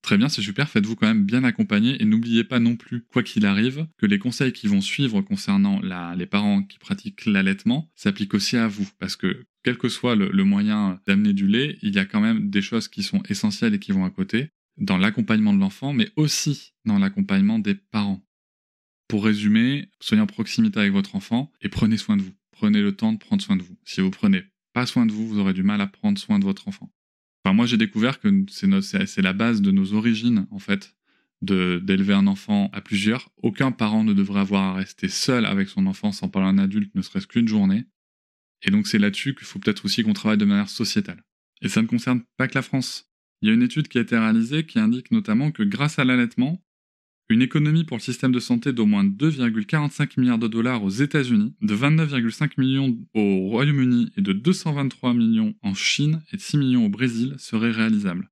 Très 0.01 0.17
bien, 0.17 0.29
c'est 0.29 0.41
super, 0.41 0.69
faites-vous 0.69 0.95
quand 0.95 1.07
même 1.07 1.25
bien 1.25 1.43
accompagner 1.43 2.01
et 2.01 2.05
n'oubliez 2.05 2.43
pas 2.43 2.59
non 2.59 2.75
plus, 2.75 3.03
quoi 3.11 3.21
qu'il 3.21 3.45
arrive, 3.45 3.85
que 3.97 4.05
les 4.05 4.17
conseils 4.17 4.53
qui 4.53 4.67
vont 4.67 4.81
suivre 4.81 5.21
concernant 5.21 5.81
les 6.15 6.25
parents 6.25 6.63
qui 6.63 6.79
pratiquent 6.79 7.25
l'allaitement 7.25 7.91
s'appliquent 7.95 8.33
aussi 8.33 8.57
à 8.57 8.67
vous. 8.67 8.87
Parce 8.97 9.15
que 9.15 9.45
quel 9.63 9.77
que 9.77 9.89
soit 9.89 10.15
le, 10.15 10.43
moyen 10.43 10.99
d'amener 11.05 11.33
du 11.33 11.47
lait, 11.47 11.77
il 11.81 11.93
y 11.93 11.99
a 11.99 12.05
quand 12.05 12.21
même 12.21 12.49
des 12.49 12.61
choses 12.61 12.87
qui 12.87 13.03
sont 13.03 13.21
essentielles 13.29 13.73
et 13.73 13.79
qui 13.79 13.91
vont 13.91 14.05
à 14.05 14.09
côté, 14.09 14.49
dans 14.77 14.97
l'accompagnement 14.97 15.53
de 15.53 15.59
l'enfant, 15.59 15.93
mais 15.93 16.09
aussi 16.15 16.73
dans 16.85 16.97
l'accompagnement 16.97 17.59
des 17.59 17.75
parents. 17.75 18.25
Pour 19.09 19.25
résumer, 19.25 19.89
soyez 19.99 20.21
en 20.21 20.27
proximité 20.27 20.79
avec 20.79 20.93
votre 20.93 21.15
enfant 21.15 21.51
et 21.61 21.69
prenez 21.69 21.97
soin 21.97 22.15
de 22.15 22.21
vous. 22.21 22.33
Prenez 22.51 22.81
le 22.81 22.95
temps 22.95 23.13
de 23.13 23.17
prendre 23.17 23.41
soin 23.41 23.57
de 23.57 23.63
vous. 23.63 23.77
Si 23.83 24.01
vous 24.01 24.11
prenez 24.11 24.43
pas 24.73 24.85
soin 24.85 25.05
de 25.05 25.11
vous, 25.11 25.27
vous 25.27 25.39
aurez 25.39 25.53
du 25.53 25.63
mal 25.63 25.81
à 25.81 25.87
prendre 25.87 26.17
soin 26.17 26.39
de 26.39 26.45
votre 26.45 26.67
enfant 26.67 26.91
moi, 27.53 27.65
j'ai 27.65 27.77
découvert 27.77 28.19
que 28.19 28.45
c'est 28.49 29.21
la 29.21 29.33
base 29.33 29.61
de 29.61 29.71
nos 29.71 29.93
origines, 29.93 30.47
en 30.51 30.59
fait, 30.59 30.95
d'élever 31.41 32.13
un 32.13 32.27
enfant 32.27 32.69
à 32.73 32.81
plusieurs. 32.81 33.29
Aucun 33.41 33.71
parent 33.71 34.03
ne 34.03 34.13
devrait 34.13 34.41
avoir 34.41 34.63
à 34.63 34.73
rester 34.73 35.07
seul 35.07 35.45
avec 35.45 35.69
son 35.69 35.87
enfant 35.87 36.11
sans 36.11 36.27
parler 36.27 36.49
un 36.49 36.57
adulte, 36.57 36.93
ne 36.95 37.01
serait-ce 37.01 37.27
qu'une 37.27 37.47
journée. 37.47 37.85
Et 38.61 38.71
donc 38.71 38.87
c'est 38.87 38.99
là-dessus 38.99 39.35
qu'il 39.35 39.47
faut 39.47 39.59
peut-être 39.59 39.85
aussi 39.85 40.03
qu'on 40.03 40.11
travaille 40.11 40.37
de 40.37 40.45
manière 40.45 40.69
sociétale. 40.69 41.23
Et 41.61 41.69
ça 41.69 41.81
ne 41.81 41.87
concerne 41.87 42.23
pas 42.35 42.47
que 42.49 42.55
la 42.55 42.61
France. 42.61 43.09
Il 43.41 43.47
y 43.47 43.51
a 43.51 43.53
une 43.53 43.63
étude 43.63 43.87
qui 43.87 43.97
a 43.97 44.01
été 44.01 44.17
réalisée 44.17 44.65
qui 44.65 44.79
indique 44.79 45.11
notamment 45.11 45.51
que 45.51 45.63
grâce 45.63 45.97
à 45.97 46.03
l'allaitement, 46.03 46.61
une 47.29 47.43
économie 47.43 47.83
pour 47.83 47.97
le 47.97 48.01
système 48.01 48.31
de 48.31 48.39
santé 48.39 48.73
d'au 48.73 48.87
moins 48.87 49.03
2,45 49.03 50.19
milliards 50.19 50.39
de 50.39 50.47
dollars 50.47 50.83
aux 50.83 50.89
États-Unis, 50.89 51.53
de 51.61 51.75
29,5 51.75 52.53
millions 52.57 52.97
au 53.13 53.47
Royaume-Uni 53.49 54.11
et 54.17 54.21
de 54.21 54.33
223 54.33 55.13
millions 55.13 55.53
en 55.61 55.75
Chine 55.75 56.23
et 56.33 56.37
de 56.37 56.41
6 56.41 56.57
millions 56.57 56.85
au 56.85 56.89
Brésil 56.89 57.35
serait 57.37 57.71
réalisable. 57.71 58.29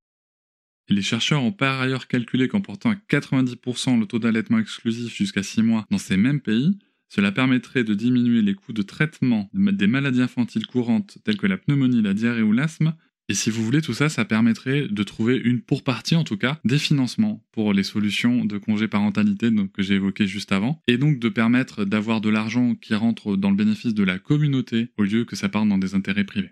les 0.89 1.01
chercheurs 1.01 1.43
ont 1.43 1.51
par 1.51 1.79
ailleurs 1.79 2.07
calculé 2.07 2.47
qu'en 2.47 2.61
portant 2.61 2.89
à 2.89 2.95
90% 2.95 3.99
le 3.99 4.05
taux 4.07 4.19
d'allaitement 4.19 4.57
exclusif 4.57 5.15
jusqu'à 5.15 5.43
6 5.43 5.61
mois 5.61 5.85
dans 5.91 5.97
ces 5.99 6.17
mêmes 6.17 6.41
pays, 6.41 6.79
cela 7.09 7.31
permettrait 7.31 7.83
de 7.83 7.93
diminuer 7.93 8.41
les 8.41 8.55
coûts 8.55 8.73
de 8.73 8.81
traitement 8.81 9.49
des 9.53 9.87
maladies 9.87 10.21
infantiles 10.21 10.65
courantes 10.65 11.19
telles 11.23 11.37
que 11.37 11.47
la 11.47 11.57
pneumonie, 11.57 12.01
la 12.01 12.13
diarrhée 12.13 12.41
ou 12.41 12.51
l'asthme 12.51 12.95
et 13.29 13.33
si 13.33 13.49
vous 13.49 13.63
voulez, 13.63 13.81
tout 13.81 13.93
ça, 13.93 14.09
ça 14.09 14.25
permettrait 14.25 14.87
de 14.87 15.03
trouver 15.03 15.35
une, 15.35 15.61
pour 15.61 15.83
partie 15.83 16.15
en 16.15 16.23
tout 16.23 16.37
cas, 16.37 16.59
des 16.63 16.79
financements 16.79 17.43
pour 17.51 17.73
les 17.73 17.83
solutions 17.83 18.45
de 18.45 18.57
congé 18.57 18.87
parentalité 18.87 19.49
que 19.73 19.83
j'ai 19.83 19.95
évoquées 19.95 20.27
juste 20.27 20.51
avant, 20.51 20.81
et 20.87 20.97
donc 20.97 21.19
de 21.19 21.29
permettre 21.29 21.83
d'avoir 21.83 22.21
de 22.21 22.29
l'argent 22.29 22.75
qui 22.75 22.95
rentre 22.95 23.35
dans 23.35 23.49
le 23.49 23.55
bénéfice 23.55 23.93
de 23.93 24.03
la 24.03 24.19
communauté 24.19 24.91
au 24.97 25.03
lieu 25.03 25.25
que 25.25 25.35
ça 25.35 25.49
parte 25.49 25.67
dans 25.67 25.77
des 25.77 25.93
intérêts 25.93 26.23
privés. 26.23 26.51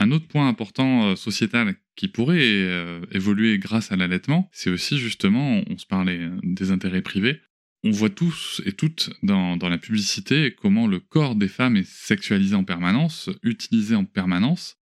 Un 0.00 0.10
autre 0.10 0.26
point 0.26 0.48
important 0.48 1.04
euh, 1.04 1.16
sociétal 1.16 1.76
qui 1.94 2.08
pourrait 2.08 2.40
euh, 2.40 3.00
évoluer 3.12 3.58
grâce 3.58 3.92
à 3.92 3.96
l'allaitement, 3.96 4.50
c'est 4.52 4.70
aussi 4.70 4.98
justement, 4.98 5.62
on 5.70 5.78
se 5.78 5.86
parlait 5.86 6.28
des 6.42 6.72
intérêts 6.72 7.02
privés, 7.02 7.40
on 7.84 7.90
voit 7.90 8.10
tous 8.10 8.62
et 8.64 8.72
toutes 8.72 9.10
dans, 9.22 9.56
la 9.56 9.78
publicité 9.78 10.54
comment 10.56 10.86
le 10.86 11.00
corps 11.00 11.36
des 11.36 11.48
femmes 11.48 11.76
est 11.76 11.86
sexualisé 11.86 12.54
en 12.54 12.64
permanence, 12.64 13.28
utilisé 13.42 13.94
en 13.94 14.04
permanence, 14.04 14.78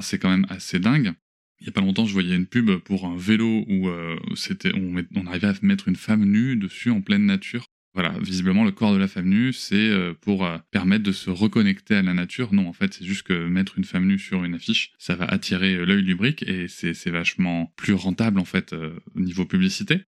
C'est 0.00 0.18
quand 0.18 0.30
même 0.30 0.46
assez 0.48 0.78
dingue. 0.78 1.14
Il 1.60 1.66
y 1.66 1.68
a 1.68 1.72
pas 1.72 1.82
longtemps, 1.82 2.06
je 2.06 2.12
voyais 2.12 2.34
une 2.34 2.46
pub 2.46 2.70
pour 2.78 3.04
un 3.04 3.16
vélo 3.16 3.64
où 3.68 3.88
euh, 3.88 4.16
c'était, 4.34 4.72
on, 4.74 5.26
arrivait 5.26 5.48
à 5.48 5.54
mettre 5.60 5.88
une 5.88 5.96
femme 5.96 6.24
nue 6.24 6.56
dessus 6.56 6.90
en 6.90 7.02
pleine 7.02 7.26
nature. 7.26 7.66
Voilà, 7.92 8.14
visiblement, 8.20 8.64
le 8.64 8.70
corps 8.70 8.94
de 8.94 8.98
la 8.98 9.08
femme 9.08 9.28
nue, 9.28 9.52
c'est 9.52 9.74
euh, 9.74 10.14
pour 10.14 10.46
euh, 10.46 10.56
permettre 10.70 11.02
de 11.02 11.12
se 11.12 11.28
reconnecter 11.28 11.96
à 11.96 12.02
la 12.02 12.14
nature. 12.14 12.54
Non, 12.54 12.66
en 12.66 12.72
fait, 12.72 12.94
c'est 12.94 13.04
juste 13.04 13.24
que 13.24 13.48
mettre 13.48 13.76
une 13.76 13.84
femme 13.84 14.06
nue 14.06 14.18
sur 14.18 14.44
une 14.44 14.54
affiche, 14.54 14.92
ça 14.98 15.16
va 15.16 15.26
attirer 15.26 15.84
l'œil 15.84 16.04
du 16.04 16.16
et 16.46 16.68
c'est 16.68 17.10
vachement 17.10 17.74
plus 17.76 17.94
rentable, 17.94 18.38
en 18.38 18.44
fait, 18.44 18.72
au 18.72 19.20
niveau 19.20 19.44
publicité. 19.44 20.02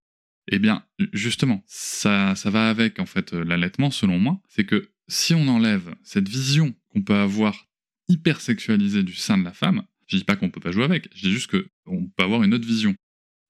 Eh 0.48 0.60
bien, 0.60 0.86
justement, 1.12 1.64
ça, 1.66 2.36
ça 2.36 2.50
va 2.50 2.70
avec, 2.70 3.00
en 3.00 3.06
fait, 3.06 3.34
l'allaitement, 3.34 3.92
selon 3.92 4.20
moi. 4.20 4.42
C'est 4.48 4.66
que 4.66 4.90
si 5.08 5.34
on 5.34 5.48
enlève 5.48 5.96
cette 6.04 6.30
vision 6.30 6.74
qu'on 6.90 7.02
peut 7.02 7.16
avoir 7.16 7.68
hyper 8.12 8.42
sexualisé 8.42 9.04
du 9.04 9.14
sein 9.14 9.38
de 9.38 9.44
la 9.44 9.54
femme, 9.54 9.84
je 10.08 10.18
dis 10.18 10.24
pas 10.24 10.36
qu'on 10.36 10.50
peut 10.50 10.60
pas 10.60 10.72
jouer 10.72 10.84
avec, 10.84 11.10
je 11.16 11.22
dis 11.22 11.32
juste 11.32 11.50
qu'on 11.50 12.08
peut 12.08 12.24
avoir 12.24 12.44
une 12.44 12.54
autre 12.54 12.68
vision. 12.68 12.96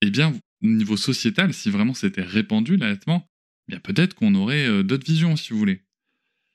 Eh 0.01 0.09
bien, 0.09 0.33
au 0.63 0.67
niveau 0.67 0.97
sociétal, 0.97 1.53
si 1.53 1.69
vraiment 1.69 1.93
c'était 1.93 2.21
répandu 2.21 2.77
l'allaitement, 2.77 3.27
eh 3.67 3.73
bien 3.73 3.79
peut-être 3.79 4.13
qu'on 4.13 4.35
aurait 4.35 4.67
euh, 4.67 4.83
d'autres 4.83 5.05
visions, 5.05 5.35
si 5.35 5.53
vous 5.53 5.59
voulez. 5.59 5.81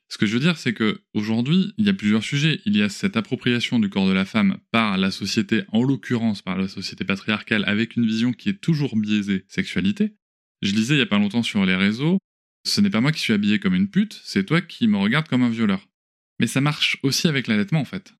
Ce 0.08 0.18
que 0.18 0.26
je 0.26 0.34
veux 0.34 0.40
dire, 0.40 0.56
c'est 0.56 0.72
que 0.72 1.02
aujourd'hui, 1.14 1.74
il 1.78 1.86
y 1.86 1.88
a 1.88 1.92
plusieurs 1.94 2.22
sujets. 2.22 2.60
Il 2.64 2.76
y 2.76 2.82
a 2.82 2.88
cette 2.88 3.16
appropriation 3.16 3.80
du 3.80 3.88
corps 3.88 4.06
de 4.06 4.12
la 4.12 4.24
femme 4.24 4.58
par 4.70 4.96
la 4.98 5.10
société, 5.10 5.64
en 5.72 5.82
l'occurrence 5.82 6.42
par 6.42 6.56
la 6.56 6.68
société 6.68 7.04
patriarcale, 7.04 7.64
avec 7.66 7.96
une 7.96 8.06
vision 8.06 8.32
qui 8.32 8.50
est 8.50 8.60
toujours 8.60 8.96
biaisée 8.96 9.44
sexualité. 9.48 10.14
Je 10.62 10.72
lisais 10.72 10.94
il 10.94 10.98
y 10.98 11.02
a 11.02 11.06
pas 11.06 11.18
longtemps 11.18 11.42
sur 11.42 11.66
les 11.66 11.74
réseaux, 11.74 12.18
ce 12.66 12.80
n'est 12.80 12.90
pas 12.90 13.00
moi 13.00 13.12
qui 13.12 13.20
suis 13.20 13.32
habillé 13.32 13.58
comme 13.58 13.74
une 13.74 13.88
pute, 13.88 14.20
c'est 14.24 14.44
toi 14.44 14.60
qui 14.60 14.88
me 14.88 14.96
regardes 14.96 15.28
comme 15.28 15.42
un 15.42 15.50
violeur. 15.50 15.86
Mais 16.40 16.46
ça 16.46 16.60
marche 16.60 16.98
aussi 17.02 17.28
avec 17.28 17.46
l'allaitement 17.46 17.80
en 17.80 17.84
fait. 17.84 18.14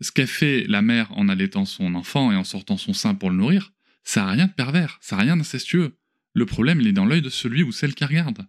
Ce 0.00 0.10
qu'a 0.12 0.26
fait 0.26 0.64
la 0.66 0.82
mère 0.82 1.12
en 1.16 1.28
allaitant 1.28 1.64
son 1.64 1.94
enfant 1.94 2.32
et 2.32 2.36
en 2.36 2.44
sortant 2.44 2.76
son 2.76 2.94
sein 2.94 3.14
pour 3.14 3.30
le 3.30 3.36
nourrir, 3.36 3.72
ça 4.02 4.24
n'a 4.24 4.32
rien 4.32 4.46
de 4.46 4.52
pervers, 4.52 4.98
ça 5.00 5.16
n'a 5.16 5.22
rien 5.22 5.36
d'incestueux. 5.36 5.96
Le 6.34 6.46
problème, 6.46 6.80
il 6.80 6.86
est 6.86 6.92
dans 6.92 7.04
l'œil 7.04 7.22
de 7.22 7.28
celui 7.28 7.62
ou 7.62 7.72
celle 7.72 7.94
qui 7.94 8.04
regarde. 8.04 8.46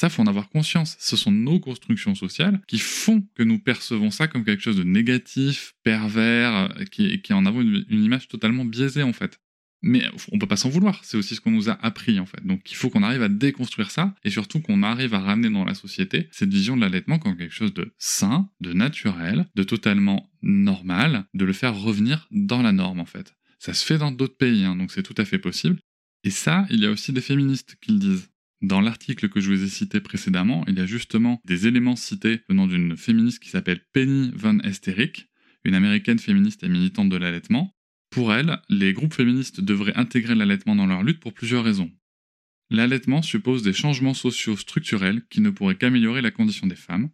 Ça, 0.00 0.08
faut 0.08 0.22
en 0.22 0.26
avoir 0.26 0.48
conscience. 0.48 0.96
Ce 0.98 1.16
sont 1.16 1.30
nos 1.30 1.60
constructions 1.60 2.14
sociales 2.14 2.60
qui 2.66 2.78
font 2.78 3.26
que 3.34 3.42
nous 3.42 3.58
percevons 3.58 4.10
ça 4.10 4.28
comme 4.28 4.44
quelque 4.44 4.62
chose 4.62 4.76
de 4.76 4.84
négatif, 4.84 5.74
pervers, 5.82 6.74
qui, 6.90 7.20
qui 7.22 7.32
en 7.32 7.46
avons 7.46 7.60
une 7.60 8.04
image 8.04 8.28
totalement 8.28 8.64
biaisée 8.64 9.02
en 9.02 9.12
fait. 9.12 9.40
Mais 9.82 10.04
on 10.30 10.38
peut 10.38 10.46
pas 10.46 10.56
s'en 10.56 10.68
vouloir, 10.68 11.04
c'est 11.04 11.16
aussi 11.16 11.34
ce 11.34 11.40
qu'on 11.40 11.50
nous 11.50 11.68
a 11.68 11.72
appris 11.72 12.20
en 12.20 12.26
fait. 12.26 12.44
Donc 12.46 12.70
il 12.70 12.76
faut 12.76 12.88
qu'on 12.88 13.02
arrive 13.02 13.22
à 13.22 13.28
déconstruire 13.28 13.90
ça 13.90 14.14
et 14.22 14.30
surtout 14.30 14.60
qu'on 14.60 14.84
arrive 14.84 15.12
à 15.12 15.18
ramener 15.18 15.50
dans 15.50 15.64
la 15.64 15.74
société 15.74 16.28
cette 16.30 16.52
vision 16.52 16.76
de 16.76 16.82
l'allaitement 16.82 17.18
comme 17.18 17.36
quelque 17.36 17.54
chose 17.54 17.74
de 17.74 17.92
sain, 17.98 18.48
de 18.60 18.72
naturel, 18.72 19.46
de 19.56 19.62
totalement 19.64 20.30
normal, 20.42 21.24
de 21.34 21.44
le 21.44 21.52
faire 21.52 21.76
revenir 21.76 22.28
dans 22.30 22.62
la 22.62 22.70
norme 22.70 23.00
en 23.00 23.06
fait. 23.06 23.34
Ça 23.58 23.74
se 23.74 23.84
fait 23.84 23.98
dans 23.98 24.12
d'autres 24.12 24.36
pays, 24.36 24.64
hein, 24.64 24.76
donc 24.76 24.92
c'est 24.92 25.02
tout 25.02 25.14
à 25.18 25.24
fait 25.24 25.38
possible. 25.38 25.78
Et 26.24 26.30
ça, 26.30 26.66
il 26.70 26.80
y 26.80 26.86
a 26.86 26.90
aussi 26.90 27.12
des 27.12 27.20
féministes 27.20 27.76
qui 27.80 27.92
le 27.92 27.98
disent. 27.98 28.28
Dans 28.60 28.80
l'article 28.80 29.28
que 29.28 29.40
je 29.40 29.50
vous 29.50 29.64
ai 29.64 29.68
cité 29.68 30.00
précédemment, 30.00 30.64
il 30.68 30.78
y 30.78 30.80
a 30.80 30.86
justement 30.86 31.40
des 31.44 31.66
éléments 31.66 31.96
cités 31.96 32.42
venant 32.48 32.68
d'une 32.68 32.96
féministe 32.96 33.42
qui 33.42 33.50
s'appelle 33.50 33.80
Penny 33.92 34.30
Von 34.36 34.60
Esterick, 34.60 35.28
une 35.64 35.74
américaine 35.74 36.20
féministe 36.20 36.62
et 36.62 36.68
militante 36.68 37.08
de 37.08 37.16
l'allaitement, 37.16 37.74
pour 38.12 38.32
elle, 38.34 38.60
les 38.68 38.92
groupes 38.92 39.14
féministes 39.14 39.60
devraient 39.60 39.96
intégrer 39.96 40.34
l'allaitement 40.34 40.76
dans 40.76 40.86
leur 40.86 41.02
lutte 41.02 41.18
pour 41.18 41.32
plusieurs 41.32 41.64
raisons. 41.64 41.90
L'allaitement 42.70 43.22
suppose 43.22 43.62
des 43.62 43.72
changements 43.72 44.14
sociaux 44.14 44.56
structurels 44.56 45.26
qui 45.28 45.40
ne 45.40 45.50
pourraient 45.50 45.76
qu'améliorer 45.76 46.22
la 46.22 46.30
condition 46.30 46.66
des 46.66 46.76
femmes. 46.76 47.10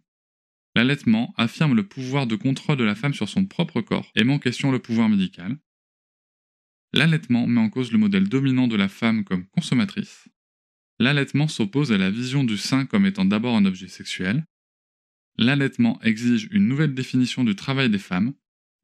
L'allaitement 0.75 1.33
affirme 1.37 1.73
le 1.73 1.87
pouvoir 1.87 2.27
de 2.27 2.35
contrôle 2.35 2.77
de 2.77 2.83
la 2.83 2.95
femme 2.95 3.13
sur 3.13 3.29
son 3.29 3.45
propre 3.45 3.81
corps 3.81 4.11
et 4.15 4.23
met 4.23 4.33
en 4.33 4.39
question 4.39 4.71
le 4.71 4.79
pouvoir 4.79 5.09
médical. 5.09 5.57
L'allaitement 6.93 7.47
met 7.47 7.61
en 7.61 7.69
cause 7.69 7.91
le 7.91 7.97
modèle 7.97 8.27
dominant 8.27 8.67
de 8.67 8.75
la 8.75 8.89
femme 8.89 9.23
comme 9.23 9.47
consommatrice. 9.47 10.27
L'allaitement 10.99 11.47
s'oppose 11.47 11.93
à 11.93 11.97
la 11.97 12.11
vision 12.11 12.43
du 12.43 12.57
sein 12.57 12.85
comme 12.85 13.05
étant 13.05 13.25
d'abord 13.25 13.55
un 13.55 13.65
objet 13.65 13.87
sexuel. 13.87 14.45
L'allaitement 15.37 16.01
exige 16.01 16.49
une 16.51 16.67
nouvelle 16.67 16.93
définition 16.93 17.45
du 17.45 17.55
travail 17.55 17.89
des 17.89 17.99
femmes, 17.99 18.33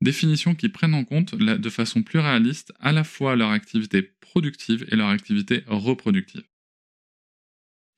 Définitions 0.02 0.56
qui 0.56 0.70
prennent 0.70 0.94
en 0.94 1.06
compte 1.06 1.36
de 1.36 1.70
façon 1.70 2.04
plus 2.04 2.20
réaliste 2.20 2.74
à 2.80 2.92
la 2.92 3.04
fois 3.04 3.36
leur 3.36 3.52
activité 3.52 4.02
productive 4.02 4.86
et 4.92 4.96
leur 4.96 5.10
activité 5.10 5.64
reproductive. 5.68 6.44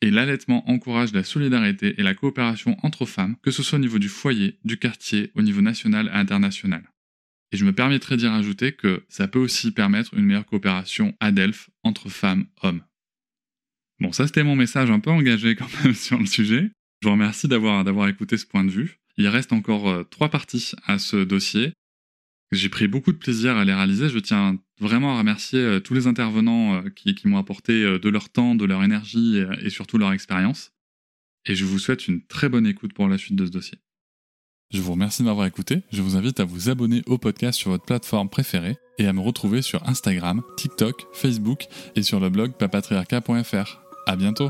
Et 0.01 0.11
l'allaitement 0.11 0.69
encourage 0.69 1.11
la 1.13 1.23
solidarité 1.23 1.99
et 1.99 2.03
la 2.03 2.13
coopération 2.13 2.77
entre 2.83 3.05
femmes, 3.05 3.35
que 3.41 3.49
ce 3.49 3.63
soit 3.63 3.79
au 3.79 3.81
niveau 3.81 3.97
du 3.97 4.09
foyer, 4.09 4.59
du 4.63 4.77
quartier, 4.77 5.31
au 5.35 5.41
niveau 5.41 5.61
national 5.61 6.07
et 6.07 6.17
international. 6.17 6.83
Et 7.51 7.57
je 7.57 7.65
me 7.65 7.73
permettrai 7.73 8.17
d'y 8.17 8.27
rajouter 8.27 8.73
que 8.73 9.03
ça 9.09 9.27
peut 9.27 9.39
aussi 9.39 9.71
permettre 9.71 10.13
une 10.13 10.25
meilleure 10.25 10.45
coopération 10.45 11.15
à 11.19 11.31
Delphes 11.31 11.69
entre 11.83 12.09
femmes, 12.09 12.45
hommes. 12.61 12.83
Bon, 13.99 14.11
ça 14.11 14.27
c'était 14.27 14.43
mon 14.43 14.55
message 14.55 14.91
un 14.91 14.99
peu 14.99 15.09
engagé 15.09 15.55
quand 15.55 15.69
même 15.83 15.93
sur 15.95 16.19
le 16.19 16.25
sujet. 16.27 16.69
Je 17.01 17.07
vous 17.07 17.13
remercie 17.13 17.47
d'avoir 17.47 18.07
écouté 18.07 18.37
ce 18.37 18.45
point 18.45 18.63
de 18.63 18.69
vue. 18.69 18.99
Il 19.17 19.27
reste 19.27 19.53
encore 19.53 19.89
euh, 19.89 20.03
trois 20.03 20.29
parties 20.29 20.73
à 20.85 20.99
ce 20.99 21.23
dossier. 21.23 21.73
J'ai 22.51 22.69
pris 22.69 22.87
beaucoup 22.87 23.11
de 23.11 23.17
plaisir 23.17 23.57
à 23.57 23.65
les 23.65 23.73
réaliser. 23.73 24.09
Je 24.09 24.19
tiens 24.19 24.57
vraiment 24.79 25.15
à 25.15 25.19
remercier 25.19 25.59
euh, 25.59 25.79
tous 25.79 25.93
les 25.93 26.07
intervenants 26.07 26.75
euh, 26.75 26.89
qui, 26.89 27.15
m'ont 27.25 27.37
apporté 27.37 27.83
euh, 27.83 27.99
de 27.99 28.09
leur 28.09 28.29
temps, 28.29 28.55
de 28.55 28.65
leur 28.65 28.83
énergie 28.83 29.43
et 29.61 29.69
surtout 29.69 29.97
leur 29.97 30.13
expérience. 30.13 30.71
Et 31.45 31.55
je 31.55 31.65
vous 31.65 31.79
souhaite 31.79 32.07
une 32.07 32.21
très 32.25 32.49
bonne 32.49 32.67
écoute 32.67 32.93
pour 32.93 33.07
la 33.07 33.17
suite 33.17 33.35
de 33.35 33.45
ce 33.45 33.51
dossier. 33.51 33.77
Je 34.73 34.81
vous 34.81 34.91
remercie 34.91 35.21
de 35.21 35.27
m'avoir 35.27 35.47
écouté. 35.47 35.83
Je 35.91 36.01
vous 36.01 36.17
invite 36.17 36.41
à 36.41 36.45
vous 36.45 36.69
abonner 36.69 37.01
au 37.05 37.17
podcast 37.17 37.57
sur 37.57 37.71
votre 37.71 37.85
plateforme 37.85 38.29
préférée 38.29 38.75
et 38.97 39.07
à 39.07 39.13
me 39.13 39.21
retrouver 39.21 39.61
sur 39.61 39.87
Instagram, 39.87 40.41
TikTok, 40.57 41.05
Facebook 41.13 41.67
et 41.95 42.03
sur 42.03 42.19
le 42.19 42.29
blog 42.29 42.53
papatriarca.fr. 42.57 43.79
À 44.07 44.15
bientôt! 44.17 44.49